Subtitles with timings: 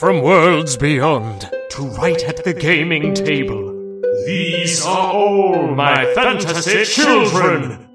[0.00, 4.00] from worlds beyond to right at the gaming table.
[4.24, 7.86] These are all my fantasy children.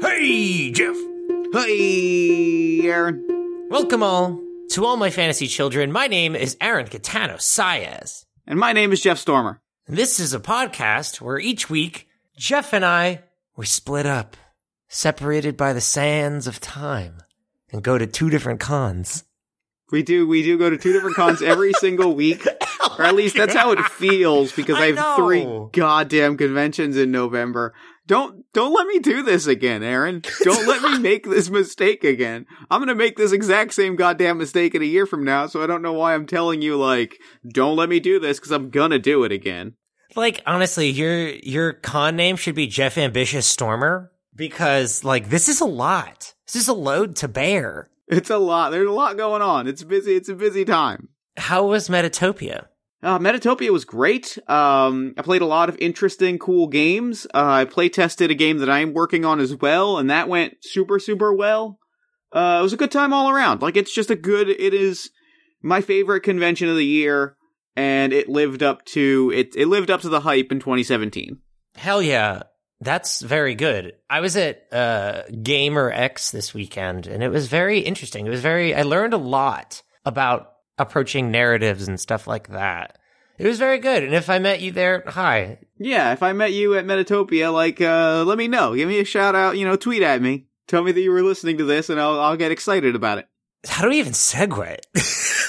[0.00, 0.96] Hey, Jeff.
[1.52, 3.68] Hey, Aaron.
[3.70, 5.92] Welcome all to all my fantasy children.
[5.92, 8.24] My name is Aaron Catano Saez.
[8.48, 9.60] And my name is Jeff Stormer.
[9.86, 13.22] This is a podcast where each week, Jeff and I,
[13.56, 14.36] we split up,
[14.88, 17.22] separated by the sands of time,
[17.72, 19.24] and go to two different cons.
[19.90, 22.46] We do we do go to two different cons every single week.
[22.98, 27.10] Or at least that's how it feels because I, I have three goddamn conventions in
[27.10, 27.72] November.
[28.06, 30.22] Don't don't let me do this again, Aaron.
[30.42, 32.44] Don't let me make this mistake again.
[32.70, 35.66] I'm gonna make this exact same goddamn mistake in a year from now, so I
[35.66, 38.98] don't know why I'm telling you like, don't let me do this because I'm gonna
[38.98, 39.72] do it again.
[40.14, 45.60] Like, honestly, your, your con name should be Jeff Ambitious Stormer because, like, this is
[45.60, 46.34] a lot.
[46.46, 47.90] This is a load to bear.
[48.08, 48.70] It's a lot.
[48.70, 49.66] There's a lot going on.
[49.66, 50.14] It's busy.
[50.14, 51.08] It's a busy time.
[51.36, 52.66] How was Metatopia?
[53.02, 54.38] Uh, Metatopia was great.
[54.48, 57.26] Um, I played a lot of interesting, cool games.
[57.34, 60.56] Uh, I play tested a game that I'm working on as well, and that went
[60.62, 61.78] super, super well.
[62.32, 63.60] Uh, it was a good time all around.
[63.62, 65.10] Like, it's just a good, it is
[65.62, 67.35] my favorite convention of the year,
[67.76, 71.38] and it lived up to, it, it lived up to the hype in 2017.
[71.76, 72.44] Hell yeah.
[72.80, 73.94] That's very good.
[74.10, 78.26] I was at uh, GaymerX this weekend and it was very interesting.
[78.26, 82.98] It was very, I learned a lot about approaching narratives and stuff like that.
[83.38, 84.02] It was very good.
[84.02, 85.58] And if I met you there, hi.
[85.78, 88.74] Yeah, if I met you at Metatopia, like, uh, let me know.
[88.74, 90.46] Give me a shout out, you know, tweet at me.
[90.68, 93.28] Tell me that you were listening to this, and I'll, I'll get excited about it.
[93.66, 94.78] How do we even segue?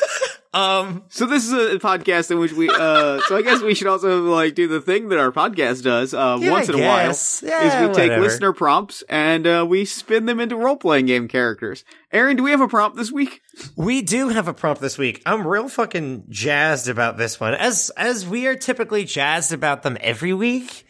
[0.57, 3.87] um, So this is a podcast in which we, uh, so I guess we should
[3.87, 6.83] also like do the thing that our podcast does, uh, Yeah, once I in a
[6.87, 7.15] while.
[7.43, 11.83] Yeah, is we take listener prompts and, uh, we spin them into role-playing game characters.
[12.11, 13.41] Aaron, do we have a prompt this week?
[13.75, 15.21] we do have a prompt this week.
[15.25, 19.97] I'm real fucking jazzed about this one, as as we are typically jazzed about them
[20.01, 20.85] every week.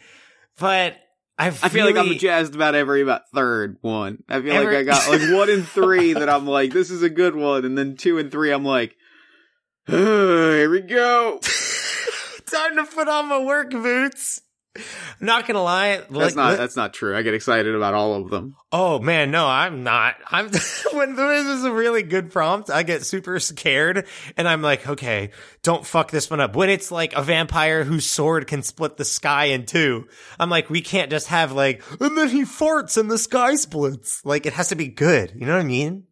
[0.58, 0.96] But
[1.38, 4.24] I I feel like I'm really- jazzed about every about third one.
[4.28, 7.02] I feel Every- like I got like one and three that I'm like, this is
[7.02, 7.64] a good one.
[7.64, 8.96] And then two and three, I'm like,
[9.90, 11.40] here we go.
[12.46, 14.42] Time to put on my work boots.
[15.18, 17.16] Not gonna lie, That's like, not, that's not true.
[17.16, 18.54] I get excited about all of them.
[18.70, 20.16] oh man, no, I'm not.
[20.30, 20.50] I'm
[20.92, 24.06] when there is a really good prompt, I get super scared,
[24.36, 25.30] and I'm like, okay,
[25.62, 26.54] don't fuck this one up.
[26.54, 30.06] When it's like a vampire whose sword can split the sky in two,
[30.38, 34.24] I'm like, we can't just have like, and then he farts and the sky splits.
[34.24, 35.32] Like, it has to be good.
[35.34, 36.04] You know what I mean?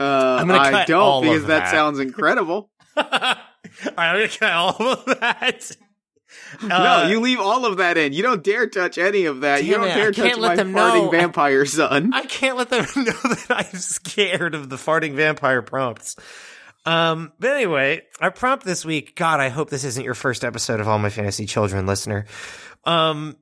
[0.00, 1.70] Uh, I'm gonna I don't all because that that.
[1.70, 2.69] sounds incredible.
[2.96, 3.36] All right,
[3.96, 5.76] I'm gonna cut all of that.
[6.62, 8.12] no, Uh, you leave all of that in.
[8.12, 9.64] You don't dare touch any of that.
[9.64, 11.10] you don't it, dare I touch my them farting know.
[11.10, 12.12] vampire son.
[12.12, 16.16] I can't let them know that I'm scared of the farting vampire prompts.
[16.86, 20.80] Um, but anyway, our prompt this week, God, I hope this isn't your first episode
[20.80, 22.24] of All My Fantasy Children listener.
[22.84, 23.36] Um,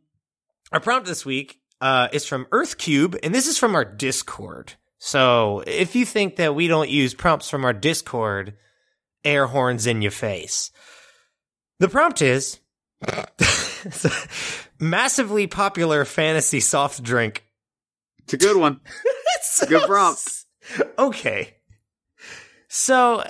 [0.73, 4.75] our prompt this week, uh, is from Earthcube, and this is from our Discord.
[4.99, 8.55] So if you think that we don't use prompts from our Discord,
[9.25, 10.71] air horns in your face.
[11.79, 12.61] The prompt is
[14.81, 17.45] massively popular fantasy soft drink
[18.25, 18.81] It's a good one.
[19.69, 20.45] Good prompt.
[20.99, 21.55] Okay.
[22.69, 23.25] So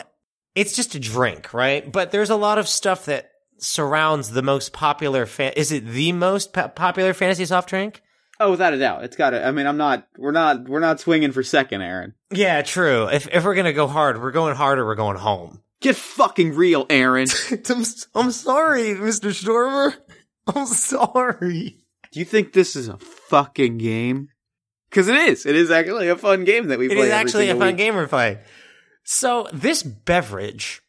[0.55, 1.91] it's just a drink, right?
[1.91, 5.53] But there's a lot of stuff that surrounds the most popular fan.
[5.57, 8.03] Is it the most po- popular fantasy soft drink?
[8.41, 9.45] Oh, without a doubt, it's got to.
[9.45, 10.07] I mean, I'm not.
[10.17, 10.69] We're not.
[10.69, 12.15] We're not swinging for second, Aaron.
[12.33, 13.09] Yeah, true.
[13.09, 15.63] If if we're gonna go hard, we're going hard or we're going home.
[15.81, 17.29] Get fucking real, Aaron.
[17.71, 17.85] I'm,
[18.15, 19.33] I'm sorry, Mr.
[19.33, 19.95] Stormer.
[20.47, 21.79] I'm sorry.
[22.13, 24.29] Do you think this is a fucking game?
[24.91, 25.45] Because it is.
[25.47, 26.99] It is actually a fun game that we It play.
[26.99, 27.77] is every actually a fun week.
[27.77, 28.39] game we're playing.
[29.05, 30.81] So this beverage,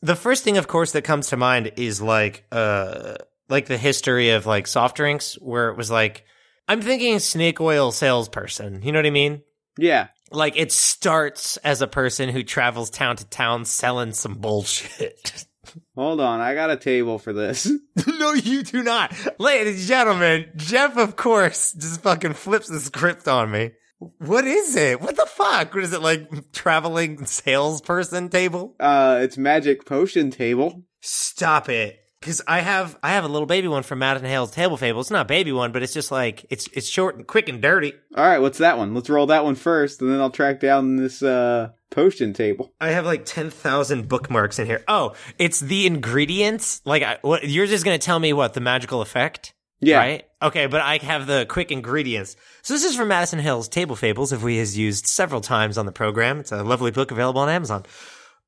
[0.00, 3.16] the first thing, of course, that comes to mind is like, uh,
[3.48, 6.24] like the history of like soft drinks, where it was like,
[6.68, 8.82] I'm thinking snake oil salesperson.
[8.82, 9.42] You know what I mean?
[9.76, 10.08] Yeah.
[10.30, 15.46] Like it starts as a person who travels town to town selling some bullshit.
[15.94, 17.70] Hold on, I got a table for this.
[18.06, 19.14] no, you do not.
[19.38, 23.72] Ladies and gentlemen, Jeff, of course, just fucking flips the script on me.
[24.18, 25.00] What is it?
[25.00, 25.74] What the fuck?
[25.74, 28.74] What is it like traveling salesperson table?
[28.78, 30.82] Uh, it's magic potion table.
[31.00, 31.98] Stop it.
[32.24, 35.02] Cause I have I have a little baby one from Madison Hale's Table Fable.
[35.02, 37.60] It's not a baby one, but it's just like it's it's short and quick and
[37.60, 37.92] dirty.
[38.16, 38.94] All right, what's that one?
[38.94, 42.72] Let's roll that one first, and then I'll track down this uh potion table.
[42.80, 44.82] I have like ten thousand bookmarks in here.
[44.88, 46.80] Oh, it's the ingredients.
[46.86, 49.52] Like, I, what you're just gonna tell me what the magical effect?
[49.80, 49.98] Yeah.
[49.98, 50.24] Right?
[50.40, 52.36] Okay, but I have the quick ingredients.
[52.62, 55.84] So this is from Madison Hill's Table Fables, if we has used several times on
[55.84, 56.40] the program.
[56.40, 57.84] It's a lovely book available on Amazon.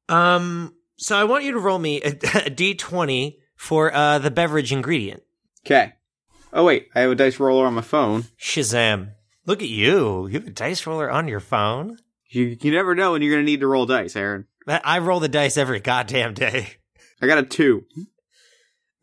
[0.08, 4.73] Um, so I want you to roll me a, a d20 for uh, the beverage
[4.73, 5.23] ingredient.
[5.67, 5.94] Okay.
[6.53, 8.26] Oh wait, I have a dice roller on my phone.
[8.41, 9.12] Shazam.
[9.47, 10.26] Look at you.
[10.29, 11.99] You have a dice roller on your phone?
[12.29, 14.47] You you never know when you're gonna need to roll dice, Aaron.
[14.69, 16.69] I roll the dice every goddamn day.
[17.23, 17.85] I got a two.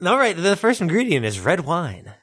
[0.05, 2.13] All right, the first ingredient is red wine.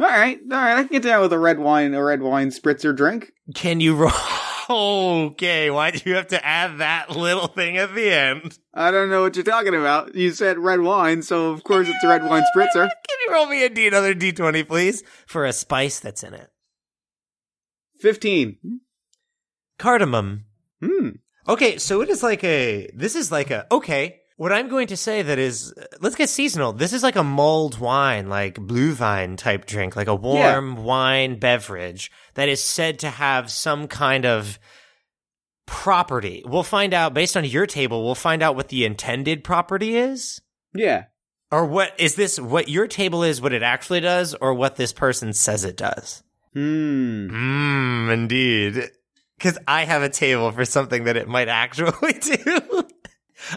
[0.00, 0.78] All right, all right.
[0.78, 3.32] I can get down with a red wine, a red wine spritzer drink.
[3.54, 4.12] Can you roll?
[4.70, 8.58] Okay, why do you have to add that little thing at the end?
[8.74, 10.14] I don't know what you're talking about.
[10.14, 12.74] You said red wine, so of course it's a red wine spritzer.
[13.08, 16.50] Can you roll me a D, another D20, please, for a spice that's in it?
[17.98, 18.80] Fifteen.
[19.78, 20.44] Cardamom.
[20.82, 21.10] Hmm.
[21.48, 22.90] Okay, so it is like a.
[22.94, 23.66] This is like a.
[23.72, 26.72] Okay, what I'm going to say that is, let's get seasonal.
[26.72, 32.12] This is like a mulled wine, like Glühwein type drink, like a warm wine beverage
[32.34, 34.60] that is said to have some kind of
[35.66, 36.44] property.
[36.46, 38.04] We'll find out based on your table.
[38.04, 40.40] We'll find out what the intended property is.
[40.72, 41.06] Yeah.
[41.50, 42.38] Or what is this?
[42.38, 43.42] What your table is?
[43.42, 46.22] What it actually does, or what this person says it does?
[46.52, 47.26] Hmm.
[47.28, 48.88] Mmm, indeed.
[49.36, 52.88] Because I have a table for something that it might actually do.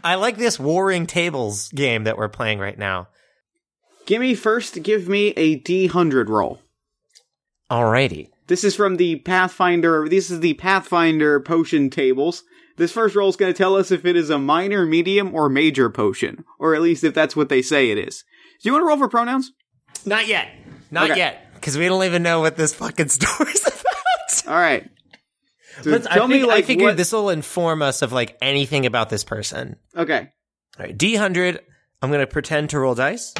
[0.04, 3.08] I like this warring tables game that we're playing right now.
[4.06, 4.82] Give me first.
[4.84, 6.62] Give me a D hundred roll.
[7.70, 8.30] Alrighty.
[8.48, 10.08] This is from the Pathfinder.
[10.10, 12.44] This is the Pathfinder potion tables.
[12.78, 15.50] This first roll is going to tell us if it is a minor, medium, or
[15.50, 18.24] major potion, or at least if that's what they say it is.
[18.62, 19.52] Do you want to roll for pronouns?
[20.06, 20.48] Not yet.
[20.90, 21.20] Not Okay.
[21.20, 21.54] yet.
[21.54, 24.48] Because we don't even know what this fucking story's about.
[24.48, 24.90] All right.
[25.84, 28.12] So Let's, tell I, me fig- like I figured what- this will inform us of
[28.12, 29.78] like anything about this person.
[29.96, 30.30] Okay.
[30.80, 31.60] All right, D100.
[32.02, 33.34] I'm going to pretend to roll dice.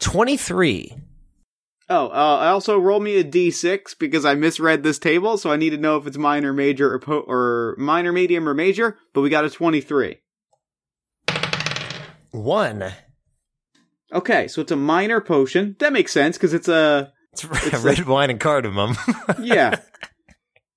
[0.00, 0.94] 23.
[1.92, 5.56] Oh, uh, I also roll me a D6 because I misread this table, so I
[5.56, 8.96] need to know if it's minor, major, or, po- or minor, medium, or major.
[9.12, 10.18] But we got a twenty-three.
[12.30, 12.92] 1.
[14.12, 15.76] Okay, so it's a minor potion.
[15.80, 17.44] That makes sense because it's a It's,
[17.84, 18.96] red wine and cardamom.
[19.40, 19.80] yeah.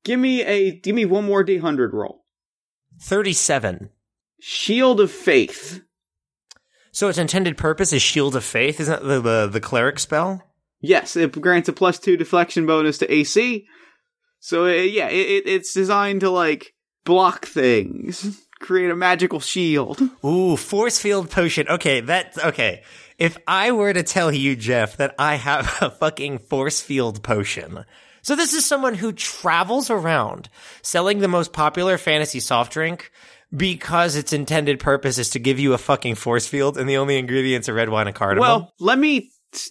[0.04, 2.24] Give me a give me one more D hundred roll.
[3.02, 3.90] 37.
[4.40, 5.82] Shield of Faith.
[6.92, 8.80] So its intended purpose is Shield of Faith.
[8.80, 10.44] Isn't that the, the, the cleric spell?
[10.80, 13.66] Yes, it grants a plus two deflection bonus to AC.
[14.40, 16.74] So uh, yeah, it, it, it's designed to like
[17.06, 20.02] block things, create a magical shield.
[20.26, 21.68] Ooh, force field potion.
[21.70, 22.84] Okay, that okay.
[23.18, 27.86] If I were to tell you, Jeff, that I have a fucking force field potion.
[28.24, 30.50] So this is someone who travels around
[30.82, 33.12] selling the most popular fantasy soft drink
[33.56, 37.18] because its intended purpose is to give you a fucking force field and the only
[37.20, 38.48] ingredients are red wine and cardamom.
[38.48, 39.30] Well, let me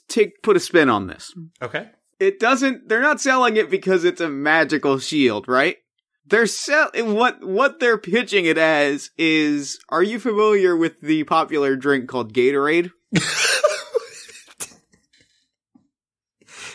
[0.08, 1.34] take put a spin on this.
[1.60, 1.88] okay.
[2.20, 2.88] It doesn't.
[2.88, 5.78] They're not selling it because it's a magical shield, right?
[6.26, 9.80] They're selling what what they're pitching it as is.
[9.88, 12.92] Are you familiar with the popular drink called Gatorade?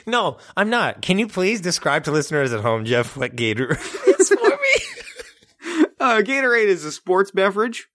[0.08, 1.02] No, I'm not.
[1.02, 3.78] Can you please describe to listeners at home, Jeff, what Gator
[4.08, 4.56] is for me?
[6.00, 7.88] Uh, Gatorade is a sports beverage.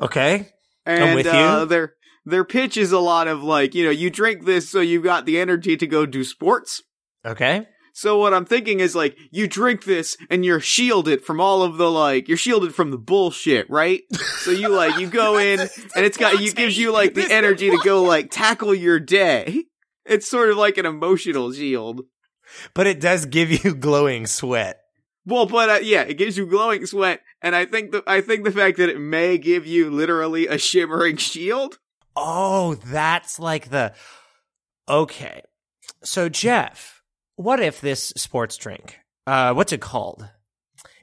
[0.00, 0.50] Okay.
[0.84, 1.66] and with uh, you.
[1.66, 1.94] their
[2.26, 5.24] their pitch is a lot of like you know you drink this so you've got
[5.24, 6.82] the energy to go do sports.
[7.24, 7.66] Okay.
[7.94, 11.78] So what I'm thinking is like you drink this and you're shielded from all of
[11.78, 14.02] the like you're shielded from the bullshit, right?
[14.40, 17.70] So you like you go in and it's got you gives you like the energy
[17.70, 19.64] to go like tackle your day.
[20.04, 22.02] It's sort of like an emotional shield.
[22.74, 24.80] But it does give you glowing sweat.
[25.24, 28.44] Well, but uh, yeah, it gives you glowing sweat, and I think the I think
[28.44, 31.78] the fact that it may give you literally a shimmering shield.
[32.16, 33.94] Oh, that's like the.
[34.88, 35.42] Okay.
[36.02, 37.02] So, Jeff,
[37.36, 40.28] what if this sports drink, uh, what's it called?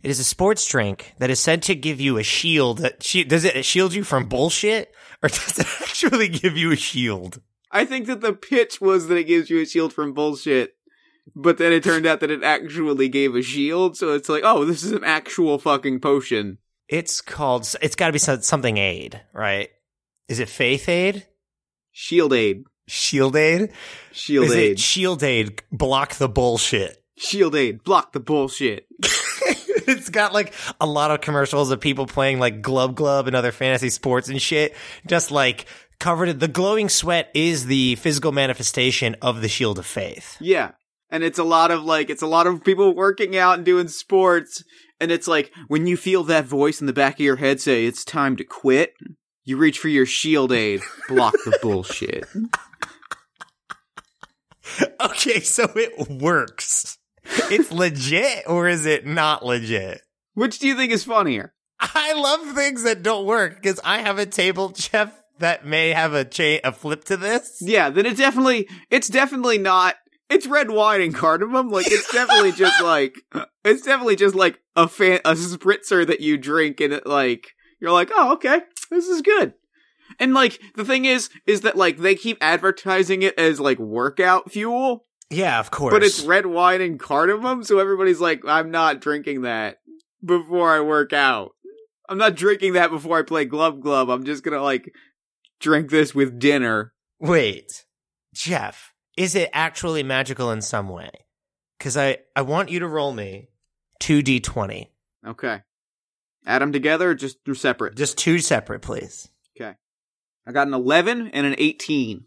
[0.04, 2.80] It is a sports drink that is said to give you a shield.
[2.80, 6.78] That shi- does it shield you from bullshit, or does it actually give you a
[6.78, 7.42] shield?
[7.72, 10.76] I think that the pitch was that it gives you a shield from bullshit,
[11.36, 13.98] but then it turned out that it actually gave a shield.
[13.98, 16.58] So it's like, oh, this is an actual fucking potion.
[16.88, 17.76] It's called.
[17.82, 19.70] It's got to be something aid, right?
[20.28, 21.28] Is it faith aid?
[21.92, 22.64] Shield aid.
[22.88, 23.72] Shield aid?
[24.12, 24.72] Shield is aid.
[24.72, 25.62] it shield aid?
[25.72, 27.04] Block the bullshit.
[27.18, 27.84] shield aid.
[27.84, 28.88] Block the bullshit.
[29.88, 33.52] it's got like a lot of commercials of people playing like Glub Glub and other
[33.52, 34.76] fantasy sports and shit.
[35.06, 35.66] Just like
[36.00, 40.38] covered in the glowing sweat is the physical manifestation of the shield of faith.
[40.40, 40.72] Yeah.
[41.12, 43.88] And it's a lot of like, it's a lot of people working out and doing
[43.88, 44.64] sports.
[45.00, 47.86] And it's like, when you feel that voice in the back of your head say,
[47.86, 48.94] it's time to quit,
[49.44, 52.26] you reach for your shield aid, block the bullshit.
[55.02, 56.98] Okay, so it works.
[57.50, 60.02] It's legit or is it not legit?
[60.34, 61.54] Which do you think is funnier?
[61.80, 66.14] I love things that don't work because I have a table, Jeff, that may have
[66.14, 67.58] a cha- a flip to this.
[67.62, 69.96] Yeah, then it definitely it's definitely not
[70.30, 71.70] it's red wine and cardamom.
[71.70, 73.16] Like it's definitely just like
[73.66, 77.92] it's definitely just like a fan a spritzer that you drink and it like you're
[77.92, 79.54] like, oh okay, this is good.
[80.20, 84.52] And like the thing is, is that like they keep advertising it as like workout
[84.52, 85.94] fuel, Yeah, of course.
[85.94, 89.78] but it's red wine and cardamom, so everybody's like, I'm not drinking that
[90.24, 91.52] before I work out.
[92.10, 94.10] I'm not drinking that before I play glove glove.
[94.10, 94.92] I'm just gonna like
[95.60, 96.94] drink this with dinner.
[97.20, 97.86] Wait,
[98.34, 101.10] Jeff, is it actually magical in some way?
[101.78, 103.50] Because I, I want you to roll me
[104.02, 104.88] 2d20.
[105.28, 105.62] Okay.
[106.46, 107.96] Add them together, or just separate.
[107.96, 109.30] Just two separate, please.
[109.60, 109.76] Okay.
[110.48, 112.26] I got an 11 and an 18.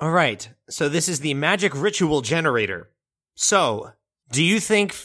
[0.00, 0.48] All right.
[0.68, 2.90] So this is the magic ritual generator.
[3.34, 3.92] So,
[4.30, 4.96] do you think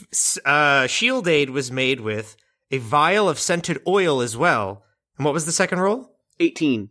[0.43, 2.35] uh, Shield Aid was made with
[2.71, 4.83] a vial of scented oil as well?
[5.17, 6.11] And what was the second roll?
[6.39, 6.89] 18.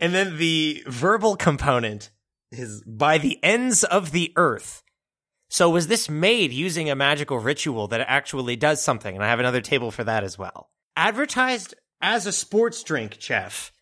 [0.00, 2.10] And then the verbal component
[2.50, 4.82] is by the ends of the earth.
[5.48, 9.14] So was this made using a magical ritual that actually does something?
[9.14, 10.70] And I have another table for that as well.
[10.96, 13.72] Advertised as a sports drink, chef.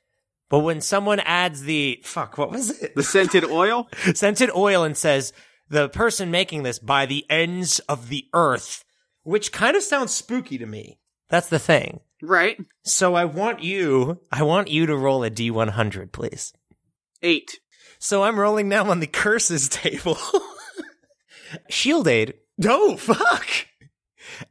[0.51, 2.95] But when someone adds the fuck, what was it?
[2.95, 3.89] The scented oil?
[4.15, 5.33] Scented oil and says
[5.71, 8.85] the person making this by the ends of the earth,
[9.23, 10.99] which kind of sounds spooky to me.
[11.31, 12.01] That's the thing.
[12.23, 12.57] Right.
[12.85, 16.53] So I want you, I want you to roll a D100, please.
[17.21, 17.59] 8.
[17.99, 20.17] So I'm rolling now on the curses table.
[21.69, 22.35] Shield aid.
[22.57, 23.47] No, fuck.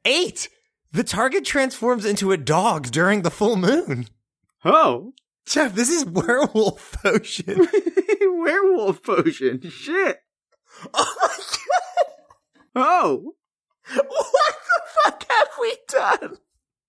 [0.05, 0.49] Eight.
[0.91, 4.07] The target transforms into a dog during the full moon.
[4.65, 5.13] Oh.
[5.45, 7.67] Jeff, this is werewolf potion.
[8.21, 9.61] Werewolf potion.
[9.69, 10.19] Shit.
[10.93, 11.29] oh my
[12.75, 13.33] Oh.
[13.93, 16.37] What the fuck have we done?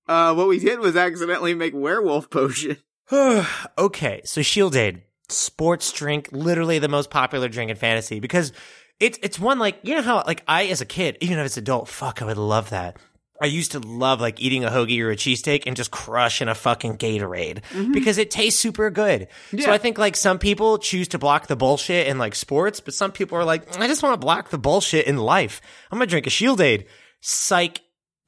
[0.07, 2.77] Uh, what we did was accidentally make werewolf potion.
[3.79, 8.53] okay, so Shield Aid, sports drink, literally the most popular drink in fantasy because
[9.01, 11.57] it's it's one like you know how like I as a kid, even if it's
[11.57, 12.97] adult, fuck, I would love that.
[13.41, 16.55] I used to love like eating a hoagie or a cheesesteak and just crushing a
[16.55, 19.27] fucking Gatorade because it tastes super good.
[19.59, 22.95] So I think like some people choose to block the bullshit in like sports, but
[22.95, 25.61] some people are like, I just want to block the bullshit in life.
[25.91, 26.87] I'm gonna drink a Shield Aid.
[27.21, 27.81] Psych.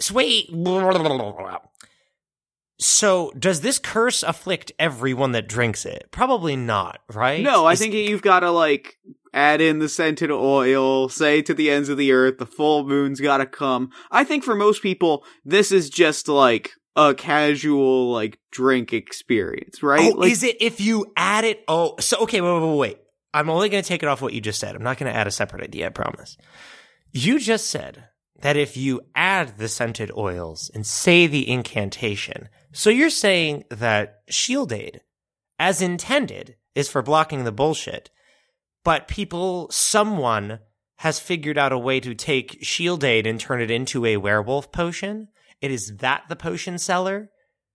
[0.04, 0.50] Sweet.
[2.78, 6.08] So, does this curse afflict everyone that drinks it?
[6.10, 7.42] Probably not, right?
[7.42, 8.96] No, I Is- think you've got to like
[9.32, 13.20] add in the scented oil, say to the ends of the earth, the full moon's
[13.20, 13.90] got to come.
[14.10, 20.12] I think for most people, this is just like a casual like drink experience, right?
[20.12, 21.64] Oh, like, is it if you add it?
[21.68, 22.98] Oh, so okay, wait, wait, wait, wait.
[23.32, 24.76] I'm only going to take it off what you just said.
[24.76, 25.86] I'm not going to add a separate idea.
[25.86, 26.36] I promise.
[27.12, 28.08] You just said
[28.40, 34.22] that if you add the scented oils and say the incantation, so you're saying that
[34.28, 35.00] Shield Aid,
[35.58, 38.10] as intended, is for blocking the bullshit,
[38.84, 40.58] but people, someone
[40.96, 44.72] has figured out a way to take Shield Aid and turn it into a werewolf
[44.72, 45.28] potion.
[45.60, 47.30] It is that the potion seller?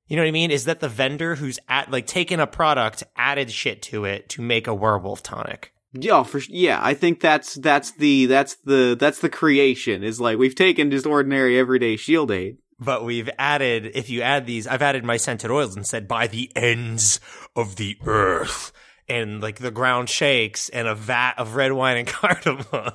[0.08, 0.52] You know what I mean?
[0.52, 4.42] Is that the vendor who's at like taken a product, added shit to it to
[4.42, 5.74] make a werewolf tonic?
[5.94, 10.38] Yeah, for yeah, I think that's that's the that's the that's the creation is like
[10.38, 12.58] we've taken just ordinary everyday shield aid.
[12.82, 16.28] But we've added, if you add these, I've added my scented oils and said by
[16.28, 17.20] the ends
[17.54, 18.72] of the earth.
[19.10, 22.94] And like the ground shakes and a vat of red wine and cardamom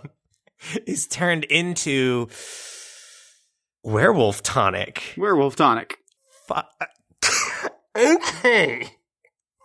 [0.86, 2.28] is turned into
[3.82, 5.14] werewolf tonic.
[5.18, 5.98] Werewolf tonic.
[6.48, 8.88] Fu- uh, okay.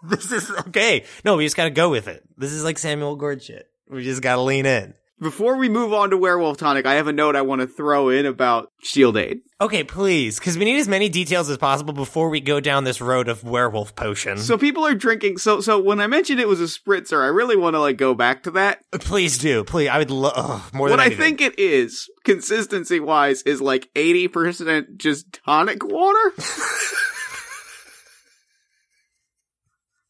[0.09, 1.05] This is okay.
[1.25, 2.23] No, we just gotta go with it.
[2.37, 3.69] This is like Samuel Gord shit.
[3.89, 4.93] We just gotta lean in.
[5.21, 8.07] Before we move on to werewolf tonic, I have a note I want to throw
[8.07, 9.41] in about shield aid.
[9.59, 13.01] Okay, please, because we need as many details as possible before we go down this
[13.01, 14.37] road of werewolf potion.
[14.37, 15.37] So people are drinking.
[15.37, 18.13] So so when I mentioned it was a spritzer, I really want to like go
[18.13, 18.79] back to that.
[18.93, 19.89] Uh, please do, please.
[19.89, 24.29] I would love more What than I think it is, consistency wise, is like eighty
[24.29, 26.33] percent just tonic water.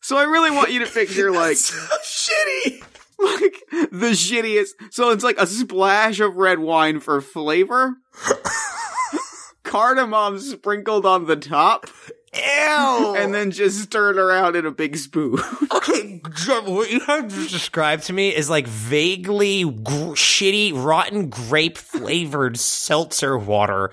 [0.10, 2.82] so I really want you to picture like so shitty.
[3.20, 4.70] like the shittiest.
[4.90, 7.98] So it's like a splash of red wine for flavor.
[9.64, 11.86] Cardamom sprinkled on the top,
[12.34, 13.16] Ew.
[13.20, 15.38] and then just stirred around in a big spoon.
[15.72, 16.20] okay,
[16.66, 22.58] what you have just described to me is like vaguely gr- shitty, rotten grape flavored
[22.58, 23.92] seltzer water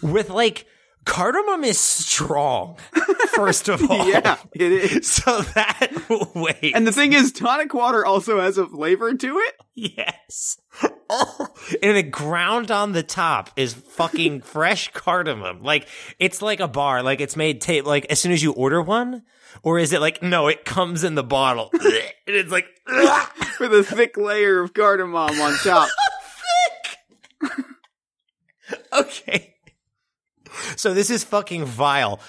[0.00, 0.68] with like
[1.06, 2.76] cardamom is strong.
[3.34, 5.06] First of all, yeah, it is.
[5.26, 9.54] So that wait, And the thing is, tonic water also has a flavor to it.
[9.74, 10.58] Yes.
[11.08, 11.48] Oh,
[11.82, 15.62] and it ground on the top is fucking fresh cardamom.
[15.62, 17.02] Like it's like a bar.
[17.02, 17.86] Like it's made tape.
[17.86, 19.22] Like as soon as you order one,
[19.62, 20.48] or is it like no?
[20.48, 22.66] It comes in the bottle, and it's like
[23.60, 25.88] with a thick layer of cardamom on top.
[27.40, 27.64] thick.
[28.92, 29.55] okay.
[30.76, 32.20] So this is fucking vile.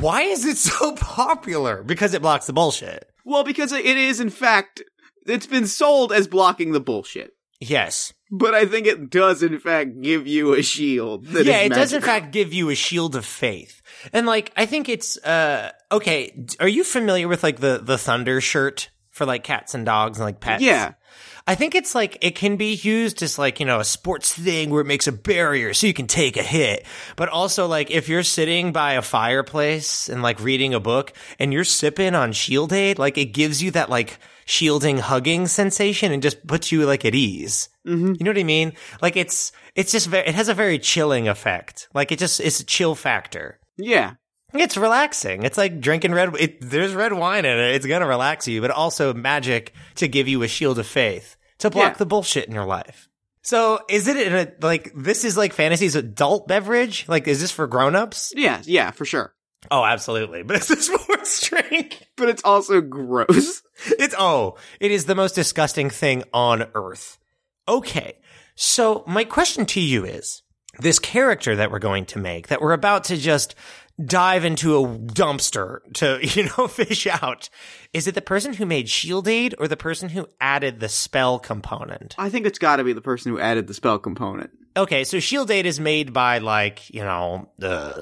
[0.00, 1.82] Why is it so popular?
[1.82, 3.08] Because it blocks the bullshit.
[3.24, 4.82] Well, because it is in fact
[5.26, 7.32] it's been sold as blocking the bullshit.
[7.60, 8.12] Yes.
[8.30, 11.26] But I think it does in fact give you a shield.
[11.26, 13.80] That yeah, it does in fact give you a shield of faith.
[14.12, 18.40] And like I think it's uh okay, are you familiar with like the the thunder
[18.40, 20.62] shirt for like cats and dogs and like pets?
[20.62, 20.94] Yeah.
[21.46, 24.70] I think it's like it can be used as like, you know, a sports thing
[24.70, 26.86] where it makes a barrier so you can take a hit.
[27.16, 31.52] But also like if you're sitting by a fireplace and like reading a book and
[31.52, 36.22] you're sipping on Shield Aid, like it gives you that like shielding hugging sensation and
[36.22, 37.68] just puts you like at ease.
[37.86, 38.14] Mm-hmm.
[38.18, 38.72] You know what I mean?
[39.02, 41.88] Like it's it's just very it has a very chilling effect.
[41.92, 43.58] Like it just it's a chill factor.
[43.76, 44.14] Yeah.
[44.54, 45.42] It's relaxing.
[45.42, 46.34] It's like drinking red.
[46.38, 47.74] It, there's red wine in it.
[47.74, 51.70] It's gonna relax you, but also magic to give you a shield of faith to
[51.70, 51.98] block Yeah.
[51.98, 53.08] the bullshit in your life.
[53.42, 57.06] So, is it in a like this is like fantasy's adult beverage?
[57.08, 58.32] Like, is this for grown-ups?
[58.36, 59.34] Yeah, yeah, for sure.
[59.70, 60.42] Oh, absolutely.
[60.46, 62.06] But it's a sports drink.
[62.16, 63.62] But it's also gross.
[63.98, 67.18] It's oh, it is the most disgusting thing on earth.
[67.66, 68.14] Okay.
[68.54, 70.42] So my question to you is
[70.78, 73.54] this character that we're going to make that we're about to just
[74.02, 77.48] dive into a dumpster to, you know, fish out.
[77.92, 81.38] Is it the person who made Shield Aid or the person who added the spell
[81.38, 82.14] component?
[82.18, 84.50] I think it's got to be the person who added the spell component.
[84.76, 87.92] Okay, so Shield Aid is made by like, you know, uh,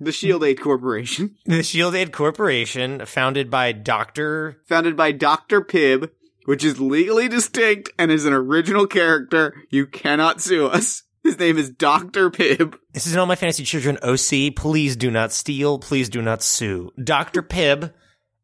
[0.00, 4.62] The Shield Aid Corporation, the Shield Aid Corporation founded by Dr.
[4.66, 5.60] founded by Dr.
[5.60, 6.10] Pibb,
[6.46, 9.54] which is legally distinct and is an original character.
[9.70, 11.02] You cannot sue us.
[11.32, 12.30] His name is Dr.
[12.30, 12.76] Pibb.
[12.92, 14.54] This is All My Fantasy Children OC.
[14.54, 15.78] Please do not steal.
[15.78, 16.90] Please do not sue.
[17.02, 17.42] Dr.
[17.42, 17.94] Pibb.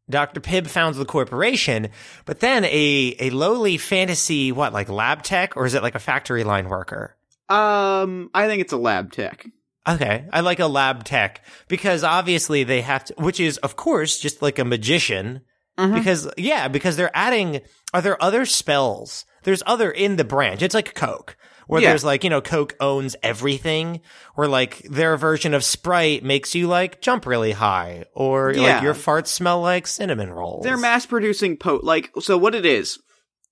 [0.08, 0.40] Dr.
[0.40, 1.90] Pibb founds the corporation,
[2.24, 5.98] but then a, a lowly fantasy, what, like lab tech, or is it like a
[5.98, 7.14] factory line worker?
[7.50, 9.46] Um, I think it's a lab tech.
[9.86, 10.24] Okay.
[10.32, 14.40] I like a lab tech because obviously they have to, which is, of course, just
[14.40, 15.42] like a magician.
[15.76, 17.60] Because, yeah, because they're adding,
[17.92, 19.26] are there other spells?
[19.44, 20.62] There's other in the branch.
[20.62, 21.36] It's like Coke,
[21.68, 21.90] where Yeah.
[21.90, 24.00] there's like, you know, Coke owns everything,
[24.36, 28.62] or like their version of Sprite makes you like jump really high, or Yeah.
[28.74, 30.64] like your farts smell like cinnamon rolls.
[30.64, 32.98] They're mass producing po like so what it is.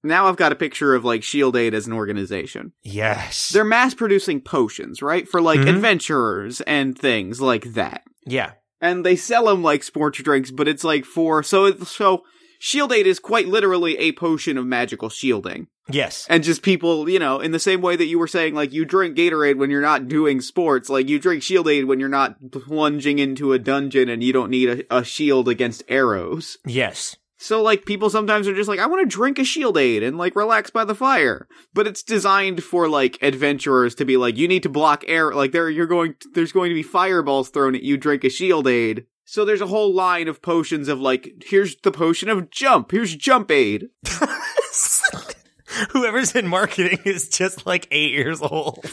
[0.03, 2.73] Now I've got a picture of like Shield Aid as an organization.
[2.83, 3.51] Yes.
[3.51, 5.29] They're mass producing potions, right?
[5.29, 5.69] For like Mhm.
[5.69, 8.03] adventurers and things like that.
[8.27, 8.53] yeah.
[8.81, 12.23] And they sell them like sports drinks, but it's like for so so
[12.59, 15.69] Shield Aid is quite literally a potion of magical shielding.
[15.89, 16.27] Yes.
[16.29, 18.85] And just people, you know, in the same way that you were saying, like, you
[18.85, 22.51] drink Gatorade when you're not doing sports, like, you drink Shield Aid when you're not
[22.51, 26.59] plunging into a dungeon and you don't need a, a shield against arrows.
[26.67, 27.17] Yes.
[27.39, 30.17] So, like, people sometimes are just like, I want to drink a Shield Aid and,
[30.17, 31.47] like, relax by the fire.
[31.75, 35.53] But it's designed for, like, adventurers to be like, you need to block air, like,
[35.53, 39.05] there, you're going, there's going to be fireballs thrown at you, drink a Shield Aid.
[39.29, 43.15] So there's a whole line of potions of, like, here's the potion of jump, here's
[43.17, 43.89] Jump Aid.
[45.91, 48.85] Whoever's in marketing is just like eight years old.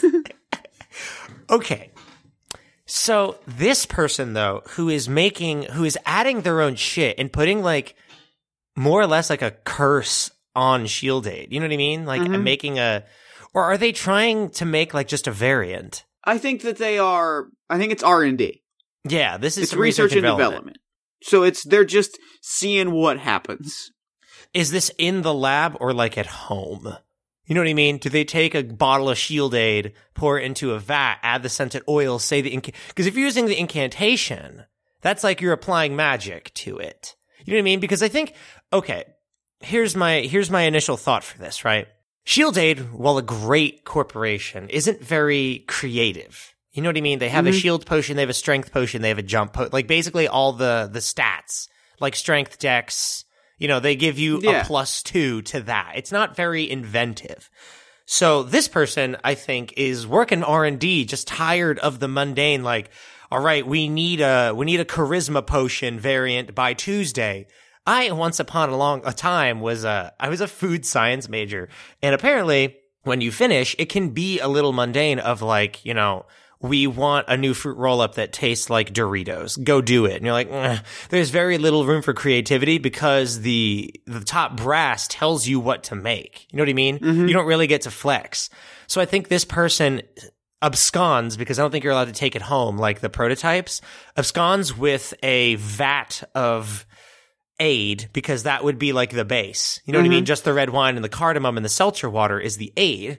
[1.50, 1.90] okay.
[2.84, 7.62] So this person though, who is making, who is adding their own shit and putting
[7.62, 7.94] like
[8.76, 11.52] more or less like a curse on Shield Aid.
[11.52, 12.04] You know what I mean?
[12.04, 12.42] Like Mhm.
[12.42, 13.04] making a,
[13.54, 16.04] or are they trying to make like just a variant?
[16.24, 18.62] I think that they are, I think it's R&D.
[19.08, 20.78] Yeah, this is it's some research, and development.
[21.22, 23.90] So it's they're just seeing what happens.
[24.52, 26.96] Is this in the lab or like at home?
[27.46, 27.98] You know what I mean?
[27.98, 31.50] Do they take a bottle of Shield Aid, pour it into a vat, add the
[31.50, 32.72] scented oil, say the inc?
[32.88, 34.64] Because if you're using the incantation,
[35.02, 37.16] that's like you're applying magic to it.
[37.44, 37.80] You know what I mean?
[37.80, 38.34] Because I think,
[38.72, 39.04] okay,
[39.60, 41.64] here's my here's my initial thought for this.
[41.64, 41.86] Right?
[42.24, 46.53] Shield Aid, while a great corporation, isn't very creative.
[46.74, 47.20] You know what I mean?
[47.20, 47.60] They have a Mhm.
[47.60, 50.52] shield potion, they have a strength potion, they have a jump po- like basically all
[50.52, 51.68] the the stats,
[52.00, 53.24] like strength dex.
[53.58, 54.60] You know, they give you Yeah.
[54.62, 55.92] a plus two to that.
[55.94, 57.48] It's not very inventive.
[58.06, 62.62] So this person, I think, is working R and D, just tired of the mundane.
[62.64, 62.90] Like,
[63.30, 67.46] all right, we need a we need a charisma potion variant by Tuesday.
[67.86, 71.68] I once upon a long a time was a I was a food science major,
[72.02, 75.18] and apparently when you finish, it can be a little mundane.
[75.20, 76.26] Of like, you know,
[76.64, 79.62] we want a new fruit roll up that tastes like Doritos.
[79.62, 80.16] Go do it.
[80.16, 80.78] And you're like, "Ugh."
[81.10, 85.94] there's very little room for creativity because the the top brass tells you what to
[85.94, 86.46] make.
[86.50, 86.98] You know what I mean?
[86.98, 87.28] Mm-hmm.
[87.28, 88.48] You don't really get to flex.
[88.86, 90.00] So I think this person
[90.62, 93.82] absconds because I don't think you're allowed to take it home like the prototypes.
[94.16, 96.86] Absconds with a vat of
[97.60, 99.80] aid because that would be like the base.
[99.84, 100.20] You know what I mean?
[100.20, 100.24] Mm-hmm.
[100.24, 103.18] Just the red wine and the cardamom and the seltzer water is the aid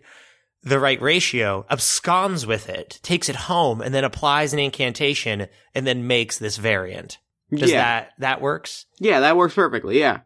[0.65, 5.86] the right ratio, absconds with it, takes it home, and then applies an incantation, and
[5.88, 7.19] then makes this variant.
[7.54, 7.78] Does Yeah.
[7.78, 8.86] that that works?
[8.99, 9.99] Yeah, that works perfectly.
[9.99, 10.19] Yeah.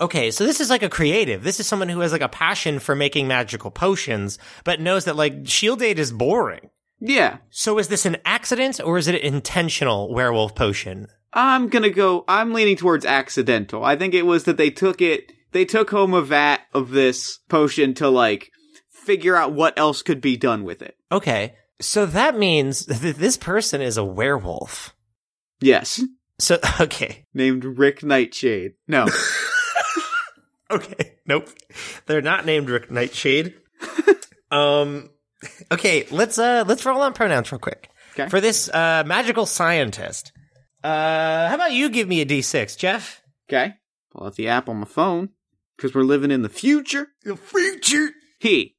[0.00, 1.44] Okay, so this is like a creative.
[1.44, 5.14] This is someone who has like a passion for making magical potions, but knows that
[5.16, 6.70] like Shield Aid is boring.
[6.98, 7.36] Yeah.
[7.50, 11.06] So is this an accident or is it an intentional werewolf potion?
[11.32, 13.84] I'm gonna go, I'm leaning towards accidental.
[13.84, 17.38] I think it was that they took it, they took home a vat of this
[17.48, 18.50] potion to like
[19.04, 20.96] figure out what else could be done with it.
[21.12, 24.94] Okay, so that means that this person is a werewolf.
[25.60, 26.02] Yes.
[26.38, 28.72] So okay, Named Rick Nightshade.
[28.88, 29.06] No.
[30.70, 31.12] Okay.
[31.26, 31.48] Nope.
[32.06, 33.54] They're not named Rick Nightshade.
[34.50, 35.10] um
[35.70, 37.90] okay, let's uh let's roll on pronouns real quick.
[38.14, 38.28] Okay.
[38.28, 40.32] For this uh magical scientist.
[40.82, 43.22] Uh how about you give me a D6, Jeff?
[43.48, 43.74] okay.
[44.12, 45.28] Pull out the app on my phone.
[45.78, 47.08] Cause we're living in the future.
[47.24, 48.10] The future.
[48.38, 48.73] He.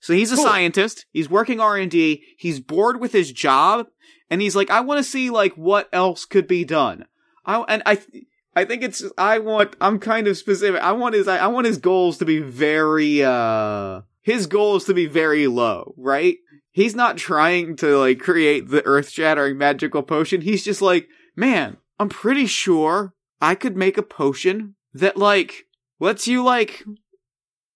[0.00, 0.44] So he's a Cool.
[0.44, 1.06] scientist.
[1.12, 2.24] He's working R&D.
[2.38, 3.86] He's bored with his job
[4.30, 7.04] and he's like I want to see like what else could be done.
[7.44, 8.24] I and I th-
[8.56, 10.80] I think it's I want I'm kind of specific.
[10.82, 14.84] I want his I, I want his goals to be very uh his goal is
[14.84, 16.36] to be very low, right?
[16.72, 20.40] He's not trying to like create the earth-shattering magical potion.
[20.42, 25.66] He's just like, "Man, I'm pretty sure I could make a potion that like
[25.98, 26.84] lets you like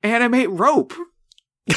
[0.02, 0.92] animate rope."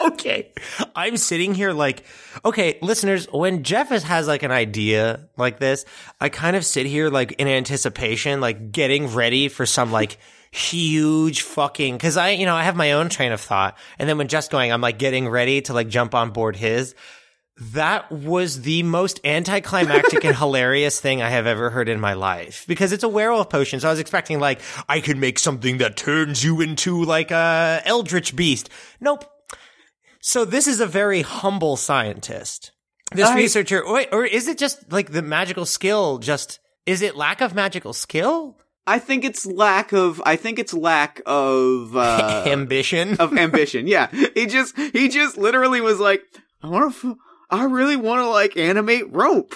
[0.00, 0.52] okay.
[0.94, 2.04] I'm sitting here like,
[2.44, 5.84] okay, listeners, when Jeff is, has like an idea like this,
[6.20, 10.18] I kind of sit here like in anticipation, like getting ready for some like
[10.50, 13.76] huge fucking, cause I, you know, I have my own train of thought.
[13.98, 16.94] And then when Jeff's going, I'm like getting ready to like jump on board his.
[17.60, 22.64] That was the most anticlimactic and hilarious thing I have ever heard in my life
[22.68, 23.80] because it's a werewolf potion.
[23.80, 27.82] So I was expecting like I could make something that turns you into like a
[27.84, 28.70] eldritch beast.
[29.00, 29.24] Nope.
[30.20, 32.70] So this is a very humble scientist.
[33.12, 36.18] This I- researcher, wait, or is it just like the magical skill?
[36.18, 40.22] Just is it lack of magical skill, I think it's lack of.
[40.24, 43.16] I think it's lack of uh, ambition?
[43.16, 43.86] of ambition.
[43.86, 46.22] Yeah, he just he just literally was like,
[46.62, 47.08] I want to.
[47.10, 47.16] F-
[47.50, 49.54] I really want to like animate rope.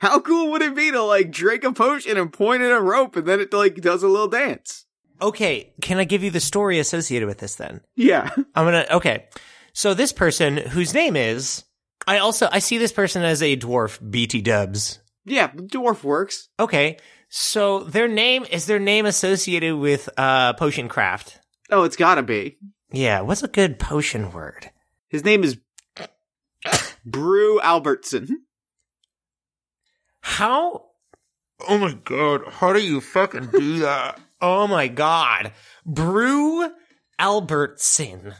[0.00, 3.16] How cool would it be to like drink a potion and point at a rope
[3.16, 4.86] and then it like does a little dance?
[5.22, 7.82] okay, can I give you the story associated with this then?
[7.94, 9.26] Yeah, I'm gonna okay.
[9.74, 11.64] So this person whose name is
[12.06, 14.98] I also I see this person as a dwarf BT Dubs.
[15.26, 15.48] yeah.
[15.48, 16.48] Dwarf works.
[16.58, 16.96] Okay.
[17.28, 21.38] So their name is their name associated with uh potion craft.
[21.70, 22.56] Oh, it's gotta be.
[22.90, 24.70] Yeah, what's a good potion word?
[25.08, 25.58] His name is
[27.04, 28.44] Brew Albertson.
[30.22, 30.84] How
[31.68, 34.18] Oh my god, how do you fucking do that?
[34.40, 35.52] oh my god.
[35.84, 36.70] Brew
[37.18, 38.34] Albertson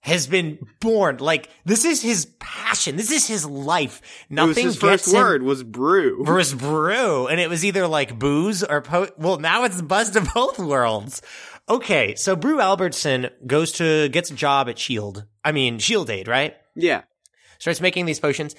[0.00, 2.96] has been born like this is his passion.
[2.96, 4.00] This is his life.
[4.28, 6.24] It was Nothing his gets first him word was brew.
[6.26, 10.14] was brew, and it was either like booze or po- well, now it's the buzz
[10.16, 11.22] of both worlds.
[11.68, 15.24] Okay, so Brew Albertson goes to gets a job at Shield.
[15.42, 16.54] I mean Shield Aid, right?
[16.76, 17.02] Yeah.
[17.58, 18.54] Starts making these potions.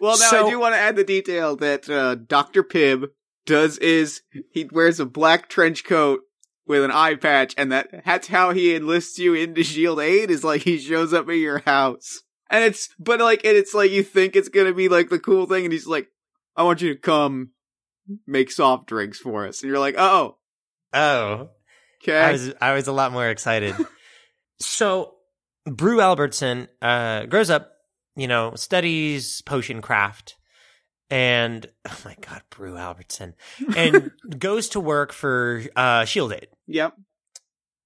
[0.00, 2.62] Well, now So- I do want to add the detail that uh, Dr.
[2.62, 3.08] Pibb
[3.46, 4.22] does is
[4.52, 6.20] he wears a black trench coat
[6.66, 10.30] with an eye patch, and that that's how he enlists you into Shield Aid.
[10.30, 12.20] Is like he shows up at your house,
[12.50, 15.46] and it's but like and it's like you think it's gonna be like the cool
[15.46, 16.08] thing, and he's like,
[16.56, 17.52] "I want you to come
[18.26, 20.36] make soft drinks for us," and you're like, "Oh,
[20.92, 21.48] Oh,
[22.02, 23.74] okay." I was I was a lot more excited.
[24.60, 25.14] so
[25.64, 27.72] Brew Albertson uh, grows up,
[28.18, 30.36] you know, studies potion craft,
[31.08, 33.34] and oh my god, Brew Albertson,
[33.76, 36.48] and goes to work for uh, Shield Aid.
[36.66, 36.94] yep.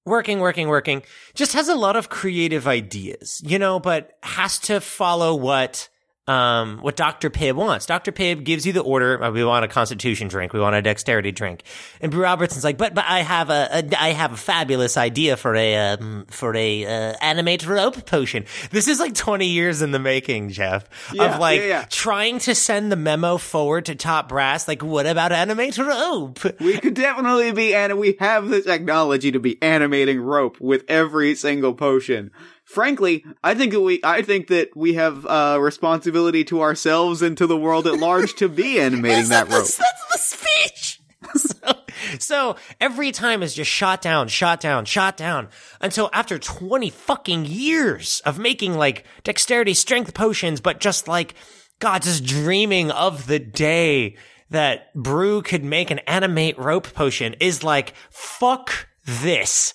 [0.06, 1.02] working, working, working,
[1.34, 5.88] just has a lot of creative ideas, you know, but has to follow what
[6.28, 7.30] um what Dr.
[7.30, 7.84] Pibb wants.
[7.86, 8.12] Dr.
[8.12, 11.32] Pibb gives you the order, uh, we want a constitution drink, we want a dexterity
[11.32, 11.64] drink.
[12.00, 15.36] And Brew Robertson's like, "But but I have a, a I have a fabulous idea
[15.36, 19.90] for a um, for a uh, animate rope potion." This is like 20 years in
[19.90, 21.86] the making, Jeff, Yeah, of like yeah, yeah.
[21.90, 26.78] trying to send the memo forward to top brass like, "What about animate rope?" We
[26.78, 31.74] could definitely be, and we have the technology to be animating rope with every single
[31.74, 32.30] potion.
[32.72, 37.36] Frankly, I think that we, I think that we have a responsibility to ourselves and
[37.38, 39.64] to the world at large to be animating that rope.
[39.64, 41.00] That's, that's the speech.
[41.34, 41.74] so,
[42.18, 45.48] so every time is just shot down, shot down, shot down
[45.80, 51.34] until after 20 fucking years of making like dexterity strength potions, but just like,
[51.78, 54.16] God, just dreaming of the day
[54.50, 59.74] that Brew could make an animate rope potion is like, fuck this.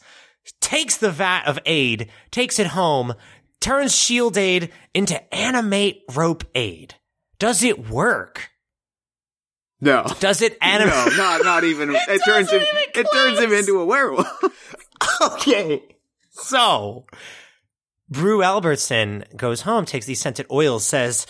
[0.61, 3.13] Takes the vat of aid, takes it home,
[3.59, 6.95] turns shield aid into animate rope aid.
[7.39, 8.49] Does it work?
[9.79, 10.05] No.
[10.19, 10.93] Does it animate?
[10.93, 11.95] No, not not even.
[11.95, 12.61] it turns him.
[12.63, 14.27] It turns him into a werewolf.
[15.21, 15.83] okay.
[16.31, 17.05] So,
[18.09, 21.25] Brew Albertson goes home, takes these scented oils, says,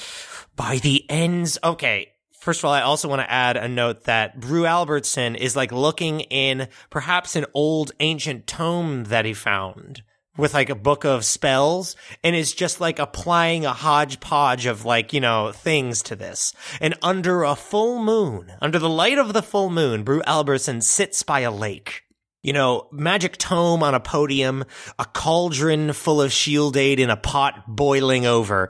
[0.56, 2.12] by the ends, okay.
[2.48, 5.74] First of all, I also want to add a note that Brew Albertson is like
[5.74, 10.02] looking in perhaps an old ancient tome that he found
[10.38, 15.12] with like a book of spells and is just like applying a hodgepodge of like,
[15.12, 16.54] you know, things to this.
[16.80, 21.24] And under a full moon, under the light of the full moon, Brew Albertson sits
[21.24, 22.06] by a lake
[22.44, 24.64] you know, magic tome on a podium,
[24.98, 28.70] a cauldron full of shield aid in a pot boiling over.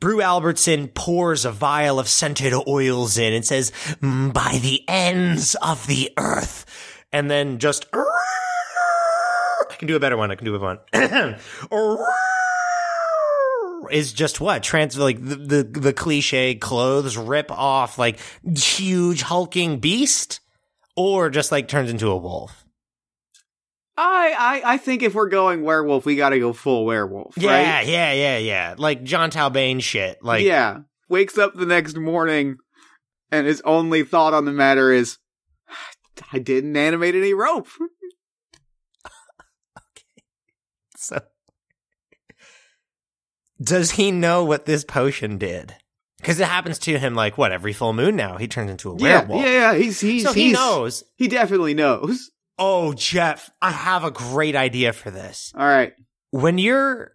[0.00, 3.70] Brew Albertson pours a vial of scented oils in and says,
[4.02, 6.64] "Mm, by the ends of the earth.
[7.12, 10.30] And then just, I can do a better one.
[10.30, 11.36] I can do a better
[11.70, 12.18] one.
[13.90, 18.18] is just what trans like the, the the cliche clothes rip off like
[18.54, 20.40] huge hulking beast
[20.96, 22.66] or just like turns into a wolf
[24.00, 27.36] I, I I think if we're going werewolf, we got to go full werewolf.
[27.36, 27.86] Yeah, right?
[27.86, 28.74] yeah, yeah, yeah.
[28.78, 30.18] Like Jon Talbain shit.
[30.22, 30.78] Like, yeah.
[31.08, 32.58] Wakes up the next morning,
[33.32, 35.18] and his only thought on the matter is,
[36.32, 37.68] I didn't animate any rope.
[39.76, 40.22] Okay,
[40.96, 41.20] so.
[43.60, 45.74] Does he know what this potion did?
[46.18, 48.36] Because it happens to him like what every full moon now.
[48.36, 49.42] He turns into a Yeah, werewolf.
[49.44, 49.74] yeah, yeah.
[49.74, 51.04] He's he's so he he's- knows.
[51.16, 52.30] He definitely knows.
[52.58, 55.52] Oh, Jeff, I have a great idea for this.
[55.56, 55.92] All right.
[56.30, 57.12] When you're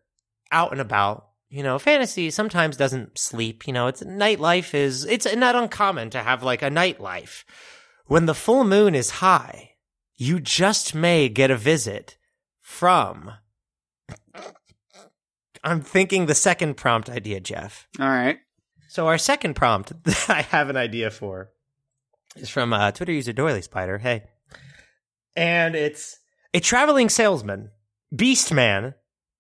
[0.52, 3.68] out and about, you know, fantasy sometimes doesn't sleep.
[3.68, 7.44] You know, it's nightlife is it's not uncommon to have like a nightlife.
[8.06, 9.72] When the full moon is high,
[10.16, 12.18] you just may get a visit
[12.62, 13.34] from.
[15.64, 17.88] I'm thinking the second prompt idea, Jeff.
[18.00, 18.40] All right.
[18.90, 21.50] So our second prompt that I have an idea for
[22.36, 23.98] is from uh, Twitter user Doily Spider.
[23.98, 24.24] Hey,
[25.36, 26.20] and it's
[26.54, 27.72] a traveling salesman,
[28.16, 28.94] Beast Man,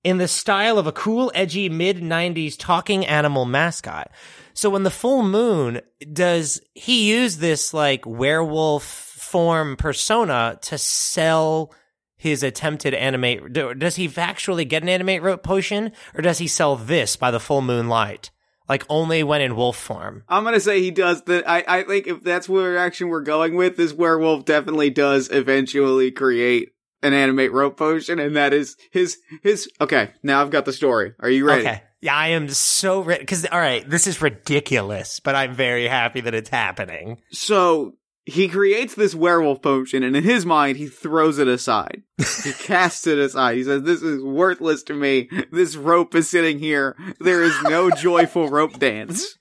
[0.04, 4.12] in the style of a cool, edgy mid '90s talking animal mascot.
[4.54, 11.74] So when the full moon, does he use this like werewolf form persona to sell?
[12.16, 16.78] His attempted animate, does he actually get an animate rope potion, or does he sell
[16.78, 18.32] this by the full moonlight?
[18.74, 20.24] Like only when in wolf form.
[20.28, 21.48] I'm gonna say he does that.
[21.48, 26.10] I I think if that's what direction we're going with, this werewolf definitely does eventually
[26.10, 26.70] create
[27.04, 29.70] an animate rope potion, and that is his his.
[29.80, 31.14] Okay, now I've got the story.
[31.20, 31.62] Are you ready?
[31.62, 31.84] Okay.
[32.02, 36.22] Yeah, I am so ready because all right, this is ridiculous, but I'm very happy
[36.22, 37.22] that it's happening.
[37.32, 37.94] So
[38.26, 42.04] he creates this werewolf potion, and in his mind, he throws it aside.
[42.44, 43.58] he casts it aside.
[43.58, 45.30] He says, "This is worthless to me.
[45.52, 46.96] This rope is sitting here.
[47.20, 49.38] There is no joyful rope dance."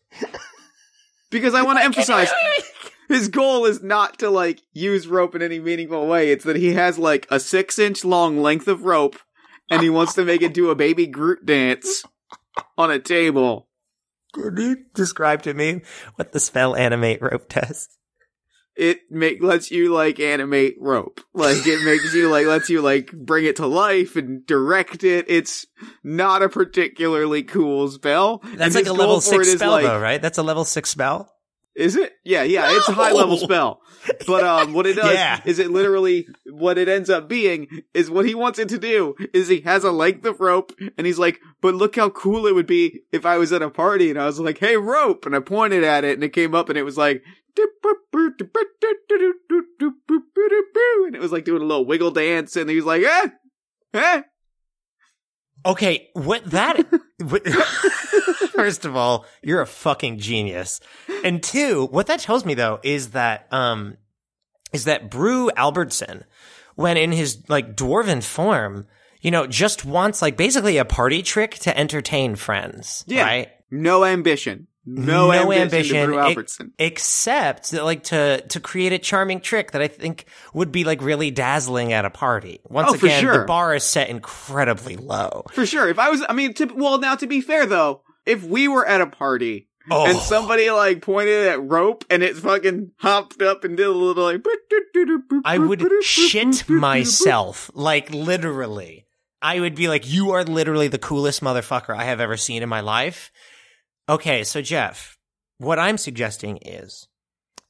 [1.30, 2.30] Because I want to emphasize,
[3.08, 6.30] his goal is not to like use rope in any meaningful way.
[6.30, 9.16] It's that he has like a six inch long length of rope,
[9.70, 12.04] and he wants to make it do a baby Groot dance
[12.76, 13.68] on a table.
[14.32, 15.82] Could you describe to me
[16.16, 17.88] what the spell animate rope does?
[18.76, 21.20] It make lets you like animate rope.
[21.34, 25.26] Like it makes you like lets you like bring it to life and direct it.
[25.28, 25.66] It's
[26.02, 28.42] not a particularly cool spell.
[28.54, 30.20] That's like a level six spell, like- though, right?
[30.22, 31.28] That's a level six spell.
[31.74, 32.12] Is it?
[32.22, 32.68] Yeah, yeah.
[32.76, 33.80] It's a high level spell.
[34.26, 35.40] But um, what it does Yeah.
[35.46, 39.14] is it literally what it ends up being is what he wants it to do
[39.32, 42.54] is he has a length of rope and he's like, but look how cool it
[42.54, 45.34] would be if I was at a party and I was like, hey rope, and
[45.34, 47.22] I pointed at it and it came up and it was like.
[51.06, 53.28] And it was like doing a little wiggle dance, and he was like, "Eh,
[53.94, 54.22] eh."
[55.64, 56.78] Okay, what that?
[57.22, 57.46] what-
[58.52, 60.80] First of all, you're a fucking genius,
[61.24, 63.96] and two, what that tells me though is that um,
[64.72, 66.24] is that Brew Albertson,
[66.74, 68.86] when in his like dwarven form,
[69.20, 73.22] you know, just wants like basically a party trick to entertain friends, Yeah.
[73.24, 73.48] right?
[73.70, 74.68] No ambition.
[74.84, 76.72] No, no ambition, ex- Albertson.
[76.78, 81.00] except that, like to to create a charming trick that I think would be like
[81.02, 82.60] really dazzling at a party.
[82.64, 83.38] Once Oh, for again, sure.
[83.38, 85.44] the bar is set incredibly low.
[85.52, 85.88] For sure.
[85.88, 88.86] If I was, I mean, to, well, now to be fair though, if we were
[88.86, 90.06] at a party Oh.
[90.06, 94.22] and somebody like pointed at rope and it fucking hopped up and did a little
[94.22, 94.44] like,
[95.44, 99.06] I would shit myself, like literally.
[99.44, 102.68] I would be like, "You are literally the coolest motherfucker I have ever seen in
[102.68, 103.32] my life."
[104.08, 105.16] Okay, so Jeff,
[105.58, 107.08] what I'm suggesting is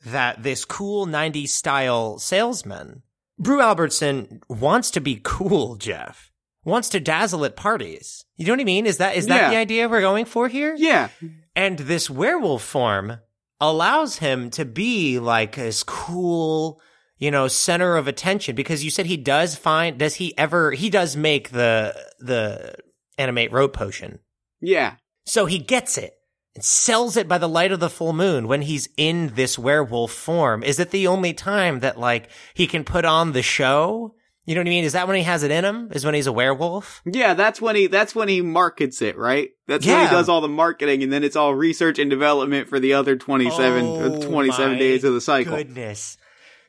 [0.04, 3.02] that this cool 90s style salesman,
[3.38, 6.30] Brew Albertson, wants to be cool, Jeff.
[6.64, 8.24] Wants to dazzle at parties.
[8.36, 8.86] You know what I mean?
[8.86, 9.50] Is that is that Yeah.
[9.50, 10.74] the idea we're going for here?
[10.78, 11.08] Yeah.
[11.56, 13.18] And this werewolf form
[13.60, 16.80] allows him to be like this cool,
[17.18, 20.88] you know, center of attention because you said he does find does he ever he
[20.88, 22.76] does make the the
[23.18, 24.20] animate rope potion.
[24.60, 24.94] Yeah.
[25.26, 26.14] So he gets it
[26.60, 30.62] sells it by the light of the full moon when he's in this werewolf form.
[30.62, 34.14] Is it the only time that like he can put on the show?
[34.44, 34.84] You know what I mean?
[34.84, 35.90] Is that when he has it in him?
[35.92, 37.00] Is when he's a werewolf?
[37.06, 39.50] Yeah, that's when he that's when he markets it, right?
[39.68, 42.80] That's when he does all the marketing and then it's all research and development for
[42.80, 45.56] the other 27 Oh, uh, 27 days of the cycle.
[45.56, 46.18] Goodness.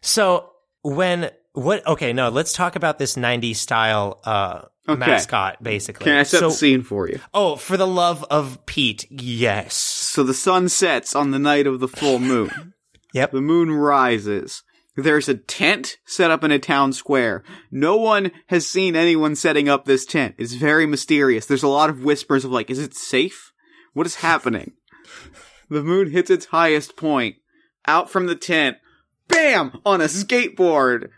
[0.02, 0.52] So
[0.84, 1.86] when what?
[1.88, 2.30] Okay, no.
[2.30, 5.00] Let's talk about this '90s style uh, Okay.
[5.00, 6.06] mascot, basically.
[6.06, 7.20] Can I set so, the scene for you?
[7.34, 9.74] Oh, for the love of Pete, yes.
[9.76, 12.74] So the sun sets on the night of the full moon.
[13.14, 13.32] Yep.
[13.32, 14.64] The moon rises.
[14.96, 17.44] There's a tent set up in a town square.
[17.70, 20.34] No one has seen anyone setting up this tent.
[20.40, 21.46] It's very mysterious.
[21.46, 23.52] There's a lot of whispers of like, is it safe?
[23.94, 24.74] What is happening?
[25.70, 27.36] the moon hits its highest point.
[27.86, 28.78] Out from the tent,
[29.34, 31.10] bam, on a skateboard.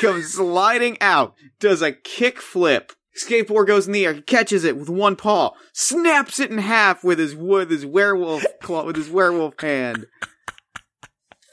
[0.00, 2.92] comes sliding out, does a kick flip.
[3.16, 7.18] Skateboard goes in the air, catches it with one paw, snaps it in half with
[7.18, 10.06] his with his werewolf claw, with his werewolf hand.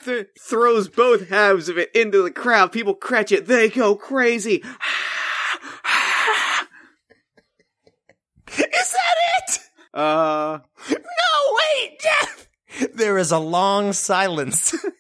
[0.06, 2.72] Th- throws both halves of it into the crowd.
[2.72, 3.48] People catch it.
[3.48, 4.64] They go crazy.
[8.48, 9.60] Is that it?
[9.94, 12.48] Uh, No, wait, Jeff.
[12.94, 14.74] There is a long silence.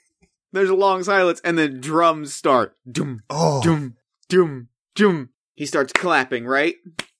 [0.52, 2.76] there's a long silence, and then drums start.
[2.90, 3.96] Doom, Oh, doom,
[4.28, 5.30] doom, dum.
[5.56, 6.46] He starts clapping.
[6.46, 6.76] Right?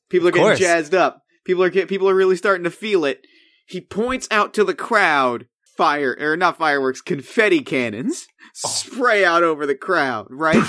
[0.10, 1.24] People are getting jazzed up.
[1.46, 1.88] People are get.
[1.88, 3.26] People are really starting to feel it.
[3.68, 5.48] He points out to the crowd.
[5.78, 8.28] Fire or not fireworks, confetti cannons
[8.66, 8.68] oh.
[8.68, 10.28] spray out over the crowd.
[10.30, 10.62] Right?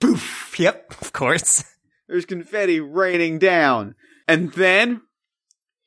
[0.00, 0.58] poof.
[0.58, 1.64] Yep, of course.
[2.08, 3.94] There's confetti raining down.
[4.28, 5.02] And then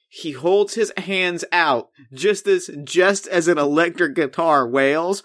[0.10, 5.24] he holds his hands out just as just as an electric guitar wails.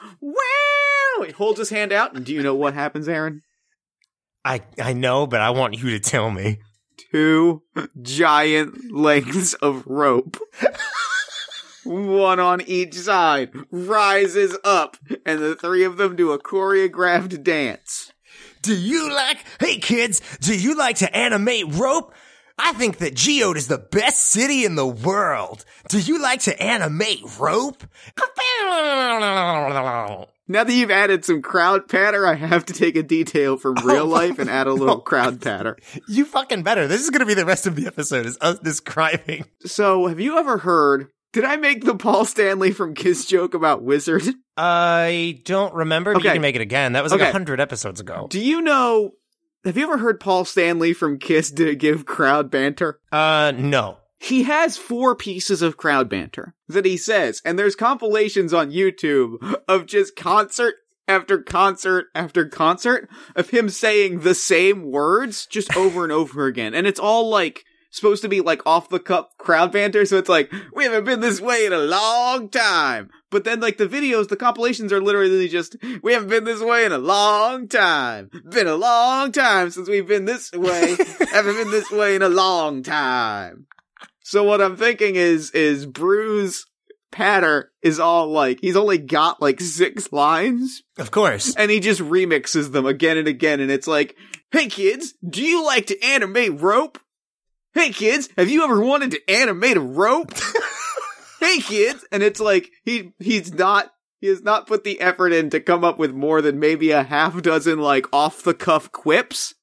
[1.22, 3.42] He holds his hand out, and do you know what happens, Aaron?
[4.44, 6.58] I I know, but I want you to tell me.
[7.10, 7.62] Two
[8.00, 10.38] giant lengths of rope.
[11.84, 18.12] One on each side rises up, and the three of them do a choreographed dance.
[18.62, 22.14] Do you like, hey kids, do you like to animate rope?
[22.58, 25.64] I think that Geode is the best city in the world.
[25.88, 27.82] Do you like to animate rope?
[30.48, 34.06] Now that you've added some crowd patter, I have to take a detail from real
[34.06, 35.76] life and add a little crowd patter.
[36.08, 36.86] You fucking better.
[36.88, 39.44] This is gonna be the rest of the episode, is us describing.
[39.64, 41.08] So, have you ever heard?
[41.32, 44.22] Did I make the Paul Stanley from Kiss joke about Wizard?
[44.56, 46.34] I don't remember, but you Okay.
[46.34, 46.92] can make it again.
[46.92, 47.32] That was like a Okay.
[47.32, 48.26] hundred episodes ago.
[48.28, 49.12] Do you know?
[49.64, 52.98] Have you ever heard Paul Stanley from Kiss to give crowd banter?
[53.10, 53.96] Uh, no.
[54.22, 59.60] He has four pieces of crowd banter that he says, and there's compilations on YouTube
[59.66, 60.76] of just concert
[61.08, 66.72] after concert after concert of him saying the same words just over and over again.
[66.72, 70.06] And it's all like supposed to be like off the cup crowd banter.
[70.06, 73.10] So it's like, we haven't been this way in a long time.
[73.30, 76.84] But then like the videos, the compilations are literally just, we haven't been this way
[76.84, 78.30] in a long time.
[78.48, 80.96] Been a long time since we've been this way.
[81.32, 83.66] haven't been this way in a long time.
[84.32, 86.64] So what I'm thinking is, is Brew's
[87.10, 91.54] patter is all like, he's only got like six lines Of course.
[91.54, 94.16] and he just remixes them again and again and it's like,
[94.50, 96.98] hey kids, do you like to animate rope?
[97.74, 100.32] Hey kids, have you ever wanted to animate a rope?
[101.40, 103.92] hey kids, and it's like, he, he's not,
[104.22, 107.02] he has not put the effort in to come up with more than maybe a
[107.02, 109.54] half dozen like off the cuff quips.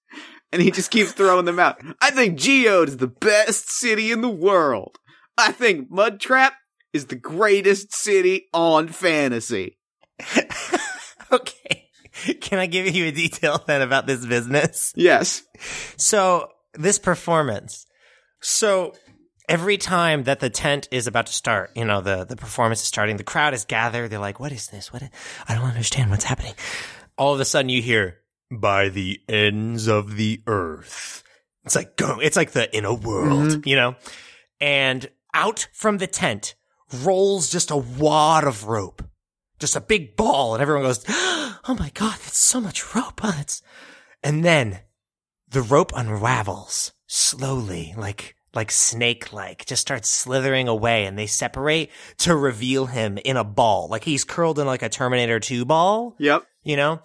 [0.52, 1.80] And he just keeps throwing them out.
[2.02, 4.98] I think Geode is the best city in the world.
[5.38, 6.52] I think Mudtrap
[6.92, 9.78] is the greatest city on fantasy.
[11.32, 11.90] okay.
[12.42, 14.92] Can I give you a detail then about this business?
[14.96, 15.44] Yes.
[15.98, 17.86] So this performance.
[18.42, 18.94] So
[19.48, 22.88] every time that the tent is about to start, you know, the, the performance is
[22.88, 24.10] starting, the crowd is gathered.
[24.10, 24.92] They're like, what is this?
[24.92, 25.04] What?
[25.48, 26.54] I don't understand what's happening.
[27.18, 28.18] All of a sudden you hear,
[28.52, 31.24] by the ends of the earth.
[31.66, 33.68] It's like go, it's like the inner world, mm-hmm.
[33.68, 33.96] you know?
[34.60, 36.56] And out from the tent
[37.04, 39.04] rolls just a wad of rope.
[39.60, 43.20] Just a big ball, and everyone goes, Oh my god, that's so much rope.
[43.24, 43.62] Oh, that's
[44.24, 44.80] and then
[45.50, 51.92] the rope unravels slowly, like like snake like, just starts slithering away and they separate
[52.18, 53.88] to reveal him in a ball.
[53.90, 56.44] Like he's curled in like a Terminator 2 ball, Yep.
[56.64, 57.02] you know?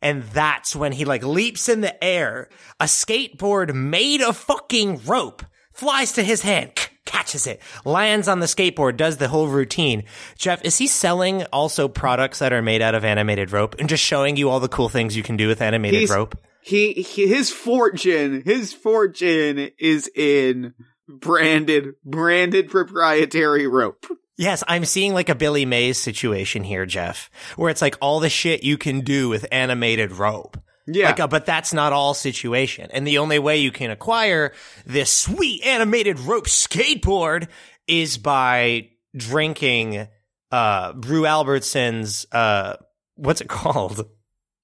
[0.00, 2.48] And that's when he like leaps in the air.
[2.80, 5.42] A skateboard made of fucking rope
[5.72, 6.72] flies to his hand,
[7.04, 10.04] catches it, lands on the skateboard, does the whole routine.
[10.36, 14.02] Jeff, is he selling also products that are made out of animated rope and just
[14.02, 16.36] showing you all the cool things you can do with animated He's- rope?
[16.60, 20.74] He, he his fortune his fortune is in
[21.08, 24.04] branded branded proprietary rope.
[24.38, 28.30] Yes, I'm seeing like a Billy Mays situation here, Jeff, where it's like all the
[28.30, 30.56] shit you can do with animated rope.
[30.86, 31.06] Yeah.
[31.06, 32.88] Like, uh, but that's not all situation.
[32.92, 34.52] And the only way you can acquire
[34.86, 37.48] this sweet animated rope skateboard
[37.86, 40.06] is by drinking,
[40.50, 42.76] uh, Brew Albertson's, uh,
[43.16, 44.08] what's it called?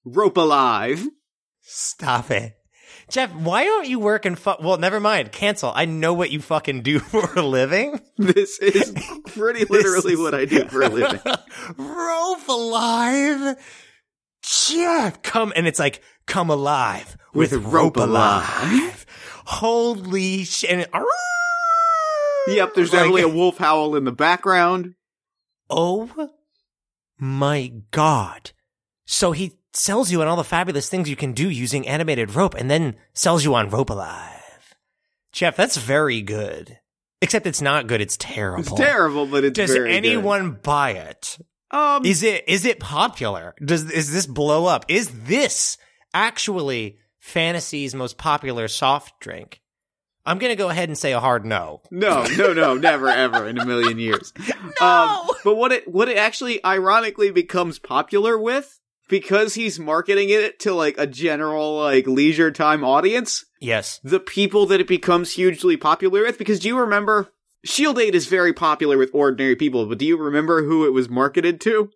[0.05, 1.05] rope alive.
[1.61, 2.55] Stop it.
[3.09, 4.35] Jeff, why aren't you working?
[4.35, 5.31] Fu- well, never mind.
[5.31, 5.71] Cancel.
[5.75, 7.99] I know what you fucking do for a living.
[8.17, 8.93] This is
[9.27, 11.19] pretty literally is- what I do for a living.
[11.77, 13.57] Rope alive.
[14.41, 18.47] Jeff, come and it's like come alive with, With rope, Rope alive.
[18.71, 19.05] Alive.
[19.45, 20.69] Holy shit!
[20.71, 20.87] And,
[22.47, 24.93] Yep, there's Like- definitely a wolf howl in the background.
[25.69, 26.29] Oh
[27.17, 28.51] my god!
[29.05, 32.55] So he sells you on all the fabulous things you can do using animated rope,
[32.55, 34.75] and then sells you on rope alive.
[35.31, 36.79] Jeff, that's very good.
[37.21, 38.01] Except it's not good.
[38.01, 38.61] It's terrible.
[38.61, 39.97] It's terrible, but it's Does very good.
[40.05, 41.37] anyone buy it?
[41.71, 43.55] Um, Is it is it popular?
[43.63, 44.85] Does is this blow up?
[44.87, 45.77] Is this
[46.13, 49.61] actually fantasy's most popular soft drink?
[50.27, 51.81] I'm gonna go ahead and say a hard no.
[51.91, 54.31] no, no, no, never, ever in a million years.
[54.81, 60.59] Um, but what it what it actually ironically becomes popular with because he's marketing it
[60.61, 63.45] to like a general like leisure time audience.
[63.59, 63.99] Yes.
[64.03, 66.37] The people that it becomes hugely popular with.
[66.37, 67.29] Because do you remember?
[67.63, 71.09] Shield Aid is very popular with ordinary people, but do you remember who it was
[71.09, 71.89] marketed to?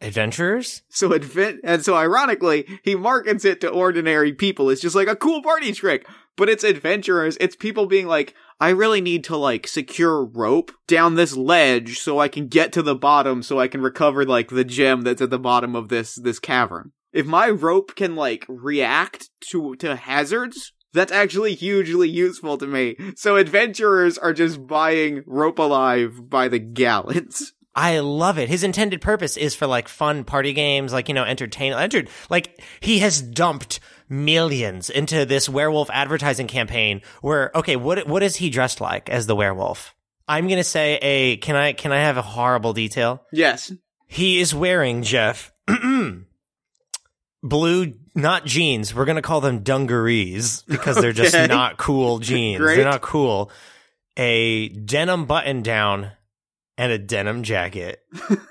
[0.00, 0.82] Adventurers?
[0.88, 4.70] So advent, and so ironically, he markets it to ordinary people.
[4.70, 6.06] It's just like a cool party trick,
[6.36, 7.36] but it's adventurers.
[7.40, 12.18] It's people being like, I really need to like secure rope down this ledge so
[12.18, 15.30] I can get to the bottom so I can recover like the gem that's at
[15.30, 16.92] the bottom of this, this cavern.
[17.12, 22.96] If my rope can like react to, to hazards, that's actually hugely useful to me.
[23.16, 27.52] So adventurers are just buying rope alive by the gallons.
[27.76, 28.48] I love it.
[28.48, 32.62] His intended purpose is for like fun party games, like, you know, entertain, entered, like
[32.80, 38.48] he has dumped millions into this werewolf advertising campaign where, okay, what, what is he
[38.48, 39.94] dressed like as the werewolf?
[40.26, 43.22] I'm going to say a, can I, can I have a horrible detail?
[43.30, 43.70] Yes.
[44.06, 45.52] He is wearing, Jeff,
[47.42, 48.94] blue, not jeans.
[48.94, 52.58] We're going to call them dungarees because they're just not cool jeans.
[52.58, 52.76] Great.
[52.76, 53.50] They're not cool.
[54.16, 56.12] A denim button down
[56.76, 58.00] and a denim jacket.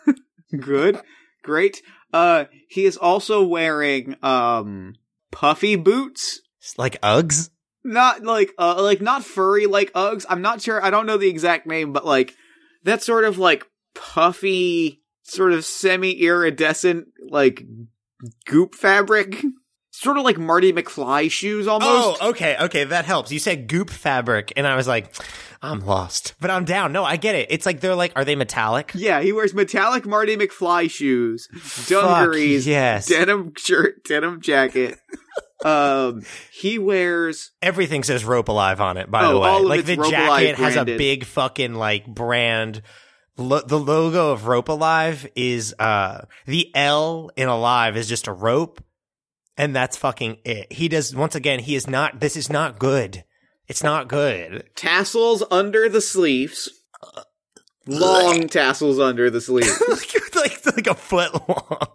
[0.59, 1.01] Good.
[1.43, 1.81] Great.
[2.13, 4.95] Uh he is also wearing um
[5.31, 6.41] puffy boots.
[6.77, 7.49] Like Uggs?
[7.83, 10.25] Not like uh like not furry like Uggs.
[10.29, 10.83] I'm not sure.
[10.83, 12.33] I don't know the exact name, but like
[12.83, 17.63] that sort of like puffy sort of semi-iridescent like
[18.45, 19.43] goop fabric.
[19.91, 22.21] Sort of like Marty McFly shoes almost.
[22.21, 23.31] Oh, okay, okay, that helps.
[23.31, 25.15] You said goop fabric, and I was like,
[25.65, 26.33] I'm lost.
[26.39, 26.91] But I'm down.
[26.93, 27.47] No, I get it.
[27.51, 28.91] It's like they're like, are they metallic?
[28.95, 31.47] Yeah, he wears metallic Marty McFly shoes,
[31.87, 33.07] dungarees, Fuck, yes.
[33.07, 34.97] denim shirt, denim jacket.
[35.65, 36.21] um,
[36.53, 39.49] he wears Everything says rope alive on it, by Oh, the way.
[39.49, 42.81] all of Like it's the Rope jacket Alive has a big fucking like brand.
[43.37, 48.33] Lo- the logo of Rope Alive is uh the L in Alive is just a
[48.33, 48.81] rope,
[49.57, 50.71] and that's fucking it.
[50.71, 51.59] He does once again.
[51.59, 52.19] He is not.
[52.21, 53.23] This is not good.
[53.67, 54.69] It's not good.
[54.75, 56.69] tassels under the sleeves.
[57.87, 59.81] Long tassels under the sleeves.
[60.35, 61.87] like like a foot long.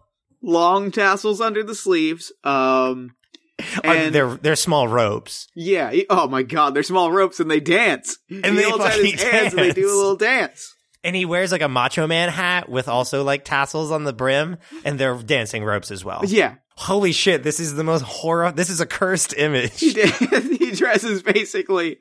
[0.42, 2.32] Long tassels under the sleeves.
[2.44, 3.14] Um,
[3.84, 5.48] and they're they're small ropes.
[5.54, 5.92] yeah.
[6.08, 8.18] oh my god, they're small ropes and they dance.
[8.30, 10.74] And he they holds out his hands and they do a little dance.
[11.02, 14.58] And he wears like a Macho Man hat with also like tassels on the brim,
[14.84, 16.22] and they're dancing ropes as well.
[16.26, 18.52] Yeah, Holy shit, this is the most horror.
[18.52, 19.78] This is a cursed image.
[19.78, 19.92] He,
[20.58, 21.98] he dresses basically.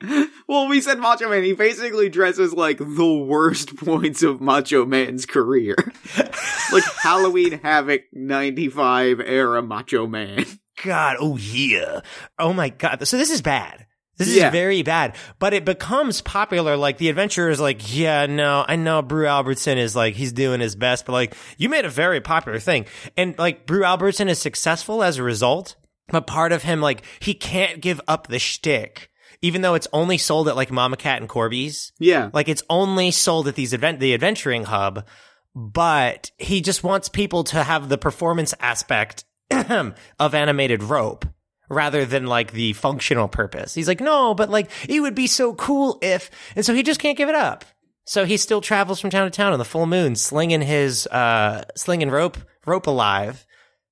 [0.48, 1.42] Well, we said Macho Man.
[1.42, 5.76] He basically dresses like the worst points of Macho Man's career,
[6.72, 10.46] like Halloween Havoc '95 era Macho Man.
[10.82, 12.00] God, oh yeah.
[12.38, 13.06] Oh my god.
[13.06, 13.86] So this is bad.
[14.20, 14.46] This Yeah.
[14.46, 15.16] is very bad.
[15.38, 16.76] But it becomes popular.
[16.76, 20.60] Like the adventurer is like, yeah, no, I know Brew Albertson is like, he's doing
[20.60, 22.84] his best, but like, you made a very popular thing.
[23.16, 25.74] And like, Brew Albertson is successful as a result.
[26.08, 29.10] But part of him, like, he can't give up the shtick,
[29.42, 31.92] even though it's only sold at like Mama Cat and Corby's.
[31.98, 35.06] Yeah, Like it's only sold at these event, the adventuring hub,
[35.54, 41.24] but he just wants people to have the performance aspect of animated rope
[41.70, 43.72] rather than like the functional purpose.
[43.72, 47.00] He's like, no, but like it would be so cool if, and so he just
[47.00, 47.64] can't give it up.
[48.04, 51.64] So he still travels from town to town on the full moon, slinging his, uh,
[51.76, 53.46] slinging rope, rope alive,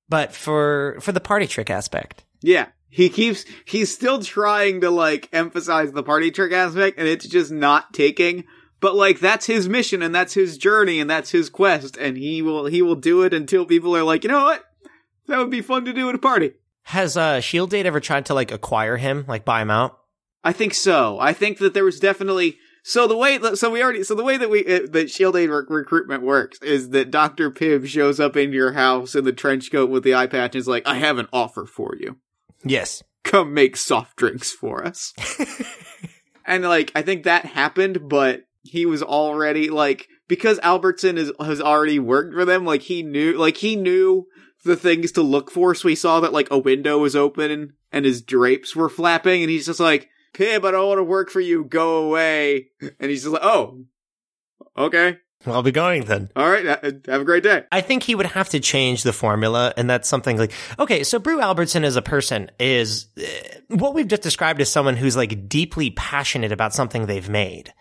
[0.09, 2.25] but for, for the party trick aspect.
[2.43, 2.67] yeah.
[2.91, 3.45] He keeps.
[3.67, 8.45] He's still trying to like emphasize the party trick aspect, and it's just not taking.
[8.81, 12.41] But like that's his mission, and that's his journey, and that's his quest, and he
[12.41, 14.65] will he will do it until people are like, you know what,
[15.27, 16.55] that would be fun to do at a party.
[16.89, 19.99] Has, uh, Shield Aid ever tried to like acquire him, like buy him out?
[20.43, 21.19] I think so.
[21.21, 24.39] I think that there was definitely so the way so we already so the way
[24.39, 28.39] that we uh, that Shield Aid rec- recruitment works is that Doctor Pibb shows up
[28.39, 30.95] into your house in the trench coat with the eye patch and is like, "I
[30.95, 32.17] have an offer for you.
[32.65, 33.03] Yes.
[33.23, 35.13] Come make soft drinks for us."
[36.47, 41.61] and like I think that happened, but he was already like because Albertson is has
[41.61, 42.65] already worked for them.
[42.65, 44.27] Like he knew like he knew
[44.69, 45.75] the things to look for.
[45.75, 49.51] So he saw that like a window was open and his drapes were flapping, and
[49.51, 51.65] he's just like, "Pibb, I don't want to work for you.
[51.65, 52.69] Go away."
[53.01, 53.85] And he's just like, "Oh,
[54.77, 56.31] okay, I'll be going then.
[56.37, 56.65] all right.
[56.65, 60.09] Have a great day." I think he would have to change the formula, and that's
[60.09, 61.03] something like okay.
[61.03, 63.25] So Brew Albertson as a person is uh,
[63.69, 67.73] what we've just described as someone who's like deeply passionate about something they've made.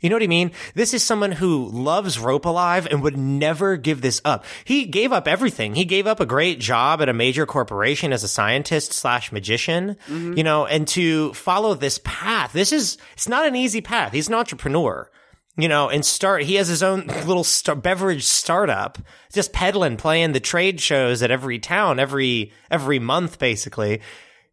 [0.00, 0.52] You know what I mean?
[0.74, 4.44] This is someone who loves Rope Alive and would never give this up.
[4.64, 5.74] He gave up everything.
[5.74, 9.96] He gave up a great job at a major corporation as a scientist slash magician,
[10.06, 10.34] mm-hmm.
[10.34, 12.52] you know, and to follow this path.
[12.52, 14.12] This is, it's not an easy path.
[14.12, 15.10] He's an entrepreneur
[15.58, 16.42] you know, and start.
[16.42, 18.98] He has his own little star- beverage startup,
[19.32, 24.02] just peddling, playing the trade shows at every town, every every month, basically.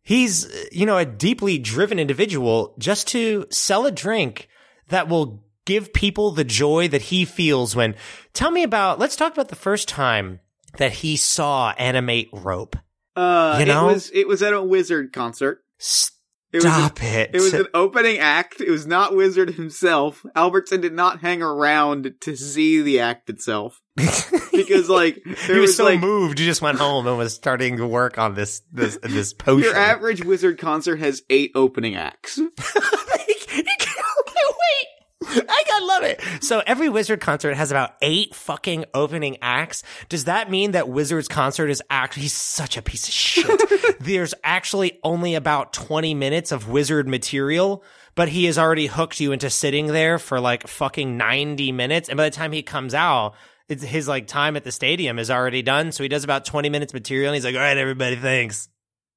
[0.01, 4.47] He's, you know, a deeply driven individual just to sell a drink
[4.93, 7.95] that will give people the joy that he feels when.
[8.33, 8.99] Tell me about.
[8.99, 10.39] Let's talk about the first time
[10.77, 12.75] that he saw animate rope.
[13.15, 13.89] Uh, You know?
[13.89, 15.63] it was it was at a wizard concert.
[16.51, 17.31] It was Stop it!
[17.33, 18.61] It was an opening act.
[18.61, 20.23] It was not Wizard himself.
[20.35, 25.77] Albertson did not hang around to see the act itself because, like, he was, was,
[25.77, 26.37] so like moved.
[26.37, 29.63] He just went home and was starting to work on this this this potion.
[29.63, 32.39] your average Wizard concert has eight opening acts.
[35.49, 36.21] I gotta love it.
[36.43, 39.83] So every Wizard concert has about eight fucking opening acts.
[40.09, 43.99] Does that mean that Wizard's concert is actually he's such a piece of shit?
[43.99, 47.83] There's actually only about 20 minutes of Wizard material,
[48.15, 52.09] but he has already hooked you into sitting there for like fucking 90 minutes.
[52.09, 53.35] And by the time he comes out,
[53.69, 55.91] it's his like time at the stadium is already done.
[55.91, 58.69] So he does about 20 minutes material and he's like, all right, everybody, thanks.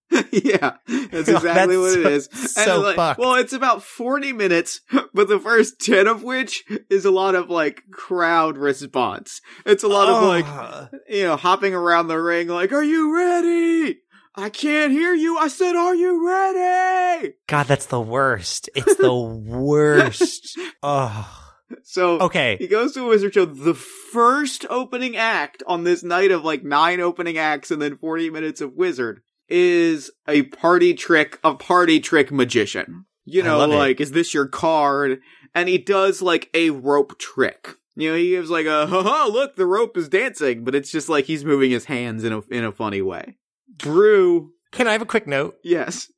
[0.30, 2.52] yeah, that's oh, exactly That's what it so- is.
[2.54, 3.18] so like, fucked.
[3.20, 4.80] Well, it's about 40 minutes,
[5.12, 9.40] but the first 10 of which is a lot of like crowd response.
[9.64, 13.98] It's a lot of like, you know, hopping around the ring like, are you ready?
[14.38, 15.38] I can't hear you.
[15.38, 17.32] I said, are you ready?
[17.46, 18.68] God, that's the worst.
[18.74, 19.14] It's the
[19.56, 20.58] worst.
[20.82, 21.42] oh.
[21.82, 22.56] So, Okay.
[22.60, 23.44] He goes to a wizard show.
[23.44, 28.30] The first opening act on this night of like nine opening acts and then 40
[28.30, 33.06] minutes of wizard is a party trick, a party trick magician.
[33.24, 35.20] You know, like, is this your card?
[35.54, 37.74] And he does like a rope trick.
[37.96, 41.08] You know, he gives like a, haha, look, the rope is dancing, but it's just
[41.08, 43.36] like he's moving his hands in a, in a funny way.
[43.76, 45.56] Drew, Can I have a quick note?
[45.64, 46.10] yes.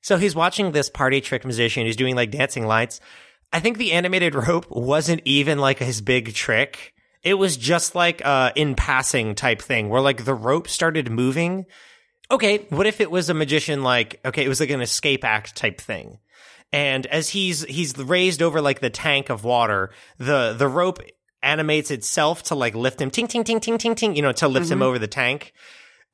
[0.00, 3.00] So he's watching this party trick musician who's doing like dancing lights.
[3.52, 6.94] I think the animated rope wasn't even like his big trick.
[7.24, 11.66] It was just like uh in passing type thing where like the rope started moving.
[12.30, 15.56] Okay, what if it was a magician like okay, it was like an escape act
[15.56, 16.18] type thing.
[16.72, 21.00] And as he's he's raised over like the tank of water, the the rope
[21.42, 24.48] animates itself to like lift him ting ting ting ting ting ting, you know, to
[24.48, 25.54] lift him over the tank.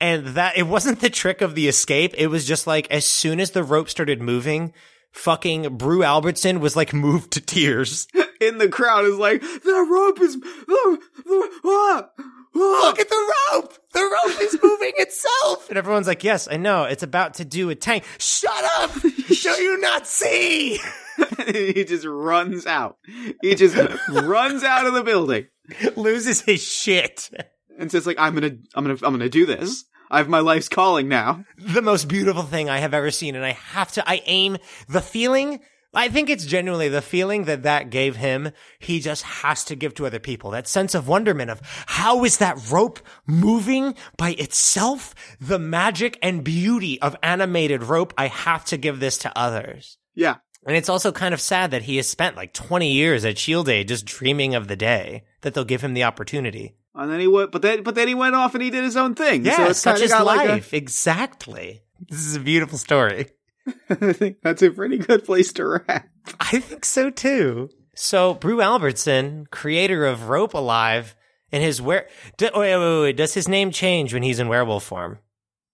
[0.00, 2.14] And that it wasn't the trick of the escape.
[2.16, 4.72] It was just like as soon as the rope started moving,
[5.14, 8.06] fucking Brew Albertson was like moved to tears.
[8.40, 12.08] In the crowd is like, the rope is, the, the, ah,
[12.54, 13.74] Look at the rope!
[13.92, 15.68] The rope is moving itself!
[15.68, 16.84] And everyone's like, Yes, I know.
[16.84, 18.04] It's about to do a tank.
[18.18, 18.92] Shut up!
[19.02, 20.78] Do you not see?
[21.46, 22.96] he just runs out.
[23.42, 23.76] He just
[24.08, 25.46] runs out of the building
[25.96, 27.30] Loses his shit.
[27.78, 29.84] and says like I'm to I'm to I'm to do this.
[30.10, 31.44] I have my life's calling now.
[31.58, 33.34] the most beautiful thing I have ever seen.
[33.34, 35.60] And I have to, I aim the feeling.
[35.94, 38.50] I think it's genuinely the feeling that that gave him.
[38.78, 40.50] He just has to give to other people.
[40.50, 45.14] That sense of wonderment of how is that rope moving by itself?
[45.40, 48.12] The magic and beauty of animated rope.
[48.18, 49.98] I have to give this to others.
[50.14, 50.36] Yeah.
[50.66, 53.68] And it's also kind of sad that he has spent like 20 years at Shield
[53.68, 56.74] Aid just dreaming of the day that they'll give him the opportunity.
[56.94, 58.96] And then he went but then but then he went off and he did his
[58.96, 59.44] own thing.
[59.44, 60.24] Yeah, so it's such is life.
[60.24, 61.82] like exactly.
[62.08, 63.30] This is a beautiful story.
[63.90, 66.08] I think that's a pretty good place to wrap.
[66.40, 67.70] I think so too.
[67.94, 71.14] So, Brew Albertson, creator of Rope Alive,
[71.52, 74.48] and his where do, oh, wait, wait, wait, does his name change when he's in
[74.48, 75.18] werewolf form?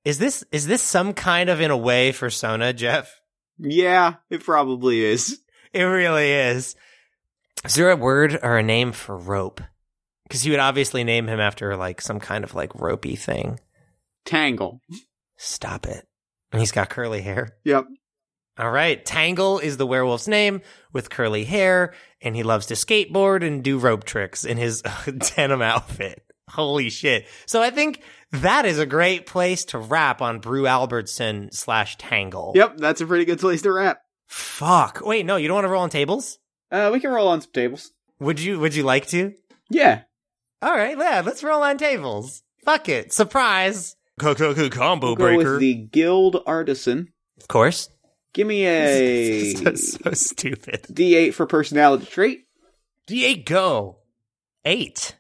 [0.05, 3.21] Is this is this some kind of in a way fursona, Jeff?
[3.59, 5.41] Yeah, it probably is.
[5.73, 6.75] It really is.
[7.65, 9.61] Is there a word or a name for rope?
[10.25, 13.61] Because you would obviously name him after like some kind of like ropey thing.
[14.25, 14.81] Tangle.
[15.37, 16.07] Stop it.
[16.53, 17.57] And he's got curly hair.
[17.65, 17.87] Yep.
[18.59, 19.05] All right.
[19.05, 20.61] Tangle is the werewolf's name
[20.93, 24.83] with curly hair, and he loves to skateboard and do rope tricks in his
[25.37, 26.23] denim outfit.
[26.51, 27.27] Holy shit.
[27.47, 32.53] So I think that is a great place to wrap on Brew Albertson slash Tangle.
[32.55, 34.01] Yep, that's a pretty good place to wrap.
[34.27, 35.01] Fuck.
[35.05, 36.39] Wait, no, you don't want to roll on tables?
[36.71, 37.93] Uh, we can roll on some tables.
[38.21, 39.33] Would you would you like to?
[39.71, 40.03] Yeah.
[40.63, 42.43] All right, yeah, let's roll on tables.
[42.65, 43.13] Fuck it.
[43.13, 43.97] Surprise.
[44.21, 47.13] Combo Go with the Guild Artisan.
[47.41, 47.89] Of course.
[48.33, 50.83] Give me a so, so stupid.
[50.93, 52.47] D8 for personality trait.
[53.09, 53.99] D8 go.
[54.65, 55.17] Eight.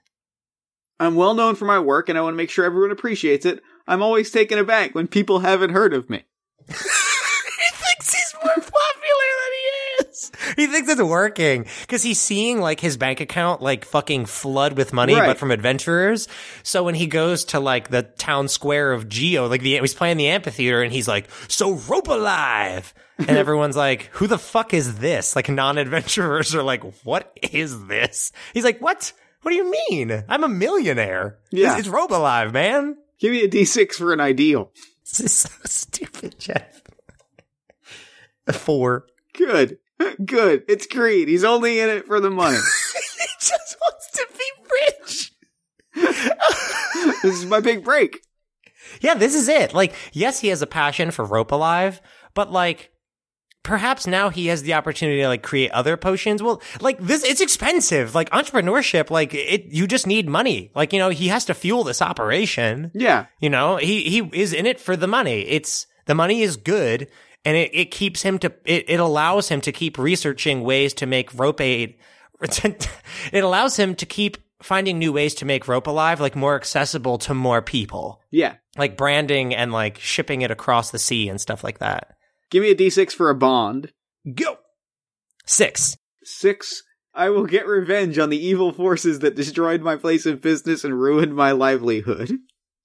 [1.01, 3.63] I'm well known for my work and I want to make sure everyone appreciates it.
[3.89, 6.25] I'm always taken aback when people haven't heard of me.
[10.61, 14.93] He thinks it's working because he's seeing like his bank account like fucking flood with
[14.93, 15.27] money, Right.
[15.27, 16.29] but from adventurers.
[16.63, 20.17] So when he goes to like the town square of Geo, like the he's playing
[20.19, 24.99] the amphitheater, and he's like, "So rope alive," and everyone's like, "Who the fuck is
[24.99, 29.13] this?" Like non-adventurers are like, "What is this?" He's like, "What?
[29.43, 30.25] What do you mean?
[30.29, 31.39] I'm a millionaire.
[31.51, 31.73] Yeah.
[31.73, 34.71] it's, it's rope alive, man." Give me a D6 for an ideal.
[35.05, 36.83] This is so stupid, Jeff.
[38.47, 39.07] A four.
[39.35, 39.79] Good.
[40.25, 40.65] Good.
[40.69, 41.29] It's greed.
[41.29, 42.57] He's only in it for the money.
[43.19, 45.33] he just wants to be rich.
[47.23, 48.21] this is my big break.
[49.01, 49.75] Yeah, this is it.
[49.75, 52.01] Like, yes, he has a passion for rope alive,
[52.35, 52.91] but like,
[53.63, 56.43] perhaps now he has the opportunity to like create other potions.
[56.43, 58.15] Well, like this, it's expensive.
[58.15, 60.71] Like entrepreneurship, like it, you just need money.
[60.75, 62.91] Like, you know, he has to fuel this operation.
[62.95, 63.27] Yeah.
[63.41, 65.43] You know, he, he is in it for the money.
[65.43, 67.09] It's, the money is good
[67.45, 71.07] and it, it keeps him to, it, it allows him to keep researching ways to
[71.07, 71.97] make rope aid.
[72.43, 77.19] it allows him to keep finding new ways to make rope alive, like more accessible
[77.19, 78.57] to more people Yeah.
[78.77, 82.17] like branding and like shipping it across the sea and stuff like that.
[82.51, 83.93] Give me a D6 for a bond.
[84.35, 84.59] Go.
[85.47, 85.97] Six.
[86.25, 86.83] Six.
[87.15, 90.99] I will get revenge on the evil forces that destroyed my place of business and
[91.01, 92.31] ruined my livelihood.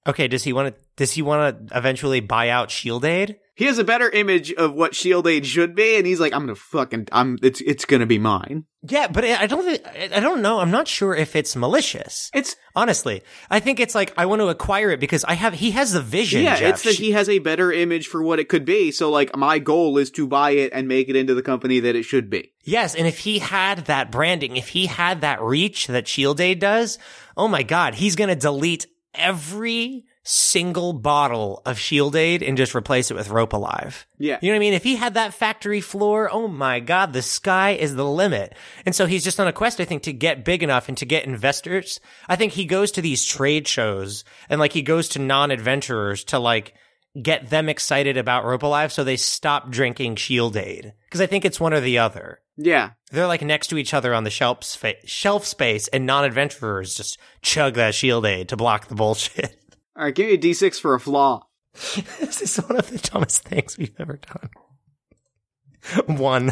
[0.07, 3.37] Okay, does he want to does he want to eventually buy out Shield Aid?
[3.55, 6.41] He has a better image of what Shield Aid should be, and he's like, "I'm
[6.41, 9.81] gonna fucking, I'm, it's, it's gonna be mine." Yeah, but I don't think
[10.13, 10.59] I don't know.
[10.59, 12.29] I'm not sure if it's malicious.
[12.33, 15.71] It's Honestly, I think it's like I want to acquire it because I have he
[15.71, 16.43] has the vision.
[16.43, 16.73] yeah, Jeff.
[16.73, 18.91] it's that he has a better image for what it could be.
[18.91, 21.95] So, like, my goal is to buy it and make it into the company that
[21.95, 22.51] it should be.
[22.65, 26.59] Yes, and if he had that branding, if he had that reach that Shield Aid
[26.59, 26.99] does,
[27.37, 33.11] oh my god, he's to delete every single bottle of Shield Aid and just replace
[33.11, 34.07] it with Rope Alive.
[34.17, 34.73] Yeah, You know what I mean?
[34.73, 38.53] If he had that factory floor, oh my god, the sky is the limit.
[38.85, 41.05] And so he's just on a quest, I think, to get big enough and to
[41.05, 41.99] get investors.
[42.27, 46.39] I think he goes to these trade shows and like he goes to non-adventurers to
[46.39, 46.73] like
[47.21, 50.93] get them excited about Rope Alive so they stop drinking Shield Aid.
[51.11, 52.39] Cause I think it's one or the other.
[52.57, 52.91] yeah.
[53.11, 57.17] They're like next to each other on the shelf, spa- shelf space and non-adventurers just
[57.41, 59.55] chug that Shield Aid to block the bullshit.
[59.97, 61.47] All right, give me a D6 for a flaw.
[61.73, 66.17] this is one of the dumbest things we've ever done.
[66.17, 66.51] One.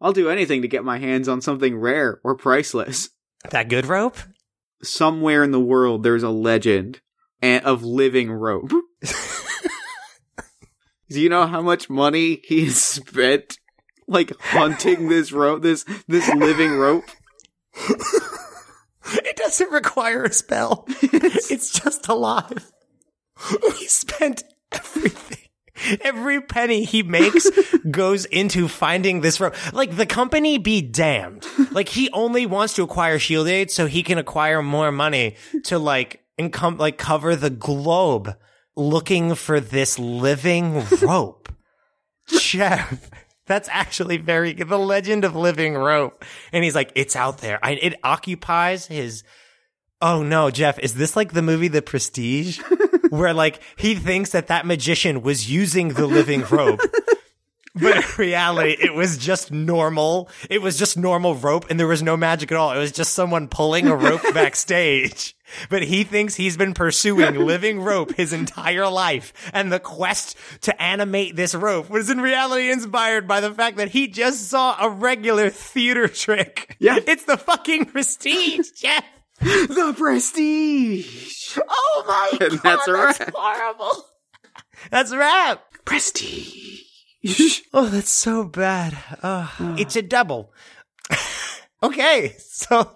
[0.00, 3.10] I'll do anything to get my hands on something rare or priceless.
[3.50, 4.16] That good rope?
[4.82, 7.00] Somewhere in the world, there's a legend
[7.42, 8.72] eh, of living rope.
[11.10, 13.58] Do you know how much money he has spent,
[14.08, 17.04] like hunting this rope, this this living rope?
[19.12, 20.86] It doesn't require a spell.
[20.88, 22.72] it's just alive.
[23.76, 25.38] He spent everything.
[26.00, 27.50] Every penny he makes
[27.90, 29.54] goes into finding this rope.
[29.74, 31.46] Like the company be damned.
[31.72, 35.78] Like he only wants to acquire shield aid so he can acquire more money to
[35.78, 38.36] like income like cover the globe
[38.76, 41.52] looking for this living rope.
[42.28, 43.10] Jeff.
[43.46, 44.68] That's actually very good.
[44.68, 46.24] The legend of living rope.
[46.52, 47.58] And he's like, it's out there.
[47.62, 49.22] I, it occupies his.
[50.00, 52.60] Oh no, Jeff, is this like the movie The Prestige?
[53.10, 56.80] Where like he thinks that that magician was using the living rope.
[57.74, 60.28] But in reality, it was just normal.
[60.48, 62.72] It was just normal rope and there was no magic at all.
[62.72, 65.34] It was just someone pulling a rope backstage.
[65.70, 69.32] But he thinks he's been pursuing living rope his entire life.
[69.52, 73.88] And the quest to animate this rope was in reality inspired by the fact that
[73.88, 76.76] he just saw a regular theater trick.
[76.78, 76.98] Yeah.
[77.06, 79.04] It's the fucking prestige, Jeff.
[79.40, 81.58] the prestige.
[81.68, 83.32] Oh my And that's a that's wrap.
[83.34, 84.04] horrible.
[84.90, 85.64] That's a wrap.
[85.84, 86.82] Prestige.
[87.76, 88.96] Oh, that's so bad.
[89.22, 90.52] Oh, it's a double.
[91.82, 92.92] okay, so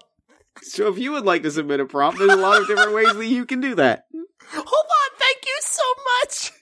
[0.63, 3.13] so if you would like to submit a prompt, there's a lot of different ways
[3.13, 4.05] that you can do that.
[4.53, 5.19] hold on.
[5.19, 5.83] Thank you so
[6.23, 6.53] much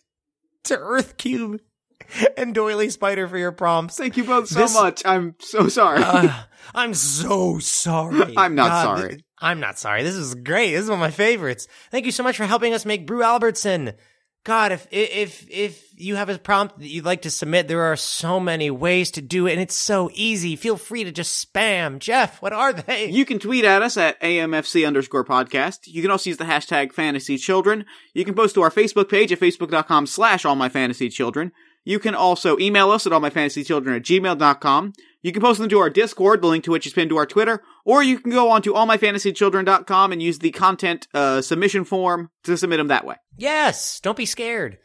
[0.65, 1.61] to Earth Cube
[2.37, 3.99] and Doily Spider for your prompts.
[3.99, 5.05] Thank you both so This- much.
[5.05, 6.03] I'm so sorry.
[6.03, 6.33] Uh,
[6.75, 8.35] I'm so sorry.
[8.37, 9.09] I'm not God, sorry.
[9.11, 10.03] th- I'm not sorry.
[10.03, 10.73] This is great.
[10.73, 11.69] This is one of my favorites.
[11.91, 13.93] Thank you so much for helping us make Brew Albertson.
[14.47, 17.97] God, if if if you have a prompt that you'd like to submit, there are
[17.97, 20.55] so many ways to do it, and it's so easy.
[20.55, 21.99] Feel free to just spam.
[21.99, 23.11] Jeff, what are they?
[23.11, 25.89] You can tweet at us at AMFC underscore podcast.
[25.89, 27.87] You can also use the hashtag fantasy children.
[28.15, 31.51] You can post to our Facebook page at facebook.com slash all my fantasy children.
[31.83, 34.93] You can also email us at allmyfantasychildren at gmail.com.
[35.23, 37.27] You can post them to our Discord, the link to which is pinned to our
[37.27, 42.31] Twitter, or you can go on to allmyfantasychildren.com and use the content uh, submission form
[42.43, 43.15] to submit them that way.
[43.39, 44.79] Yes, don't be scared.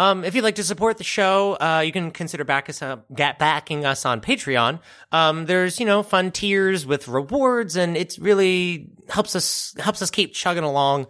[0.00, 3.84] Um, if you'd like to support the show, uh, you can consider back us, backing
[3.84, 4.80] us on Patreon.
[5.10, 10.10] Um, there's, you know, fun tiers with rewards and it really helps us, helps us
[10.10, 11.06] keep chugging along.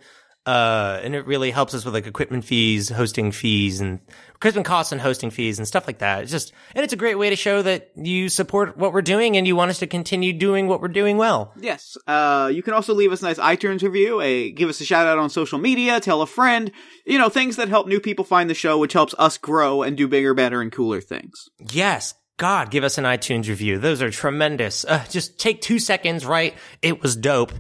[0.49, 4.01] Uh, and it really helps us with like equipment fees, hosting fees and
[4.35, 6.23] equipment costs and hosting fees and stuff like that.
[6.23, 9.37] It's just, and it's a great way to show that you support what we're doing
[9.37, 11.53] and you want us to continue doing what we're doing well.
[11.61, 11.99] Yes.
[12.07, 15.07] Uh, you can also leave us a nice iTunes review, a give us a shout
[15.07, 16.73] out on social media, tell a friend,
[17.05, 19.99] you know, things that help new people find the show, which helps us grow and
[19.99, 21.51] do bigger, better, and cooler things.
[21.73, 22.15] Yes.
[22.39, 23.77] God, give us an iTunes review.
[23.77, 24.87] Those are tremendous.
[24.87, 26.55] Uh, just take two seconds, right?
[26.81, 27.53] It was dope.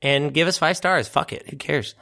[0.00, 1.06] And give us five stars.
[1.06, 1.50] Fuck it.
[1.50, 1.94] Who cares?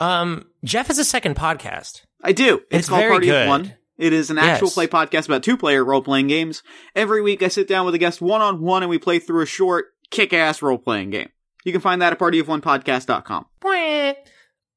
[0.00, 2.02] Um, Jeff has a second podcast.
[2.22, 2.56] I do.
[2.70, 3.42] It's, It's called very Party good.
[3.42, 3.74] of One.
[3.96, 4.74] It is an actual Yes.
[4.74, 6.62] play podcast about two player role playing games.
[6.96, 9.42] Every week I sit down with a guest one on one and we play through
[9.42, 11.28] a short, kick ass role playing game.
[11.64, 13.46] You can find that at partyofonepodcast.com.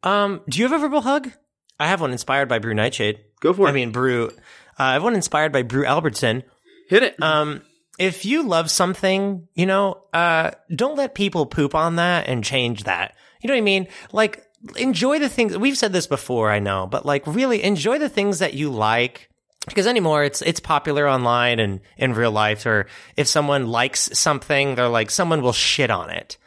[0.04, 1.32] Um, do you have a verbal hug?
[1.80, 3.20] I have one inspired by Brew Nightshade.
[3.40, 3.70] Go for it.
[3.70, 4.28] I mean, Brew.
[4.28, 4.32] Uh,
[4.78, 6.44] I have one inspired by Brew Albertson.
[6.90, 7.22] hit it.
[7.22, 7.62] Um,
[8.00, 12.84] if you love something, you know, uh, don't let people poop on that and change
[12.84, 13.16] that.
[13.42, 13.88] You know what I mean?
[14.12, 14.44] Like,
[14.76, 18.40] enjoy the things, we've said this before, I know, but like really enjoy the things
[18.40, 19.30] that you like.
[19.68, 22.88] Because anymore, it's, it's popular online and in real life, or
[23.18, 26.38] if someone likes something, they're like, someone will shit on it.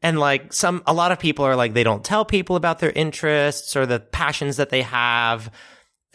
[0.00, 2.92] And like some, a lot of people are like, they don't tell people about their
[2.92, 5.50] interests or the passions that they have.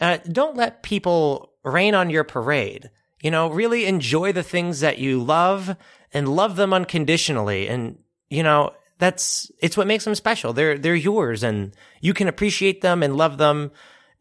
[0.00, 2.90] Uh, don't let people rain on your parade.
[3.20, 5.76] You know, really enjoy the things that you love
[6.12, 7.68] and love them unconditionally.
[7.68, 7.98] And,
[8.30, 10.52] you know, that's, it's what makes them special.
[10.52, 13.70] They're, they're yours and you can appreciate them and love them.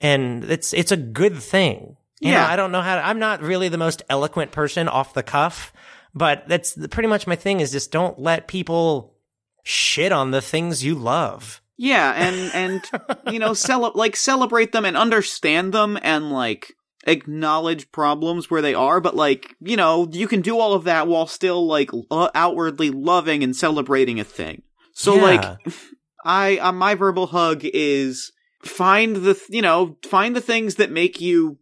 [0.02, 1.98] And it's, it's a good thing.
[2.20, 2.48] You know, Yeah.
[2.48, 5.74] I don't know how to, I'm not really the most eloquent person off the cuff,
[6.14, 9.16] but that's pretty much my thing is just don't let people
[9.64, 11.62] shit on the things you love.
[11.76, 17.92] Yeah, and and you know, cel- like celebrate them and understand them and like acknowledge
[17.92, 21.28] problems where they are, but like, you know, you can do all of that while
[21.28, 24.62] still like lo- outwardly loving and celebrating a thing.
[24.94, 25.22] So Yeah.
[25.24, 25.58] like
[26.26, 28.32] I uh, my verbal hug is
[28.64, 31.58] find the th- you know, find the things that make you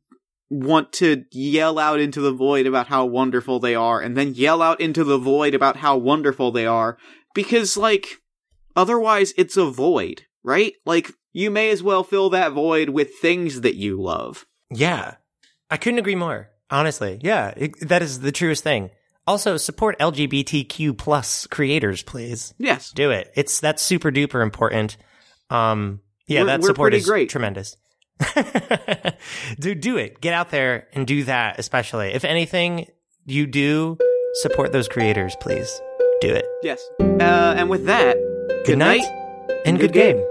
[0.50, 4.62] want to yell out into the void about how wonderful they are and then yell
[4.62, 6.98] out into the void about how wonderful they are
[7.34, 8.08] because like
[8.74, 10.74] Otherwise, it's a void, right?
[10.86, 14.46] Like, you may as well fill that void with things that you love.
[14.74, 15.16] Yeah.
[15.72, 16.50] I couldn't agree more.
[16.70, 17.20] Honestly.
[17.24, 17.54] Yeah.
[17.58, 18.92] It, that is the truest thing.
[19.26, 22.54] Also, support LGBTQ plus creators, please.
[22.58, 22.92] Yes.
[22.92, 23.32] Do it.
[23.36, 24.98] It's, that's super duper important.
[25.50, 27.30] Um, yeah, We're- that we're support is great.
[27.30, 27.78] tremendous.
[29.60, 30.22] do, do it.
[30.22, 32.10] Get out there and do that, especially.
[32.14, 32.88] If anything
[33.26, 33.98] you do,
[34.36, 35.82] support those creators, please.
[36.22, 36.46] Do it.
[36.62, 36.82] Yes.
[37.00, 38.18] Uh, and with that,
[38.66, 39.04] Good night
[39.66, 40.24] and good game.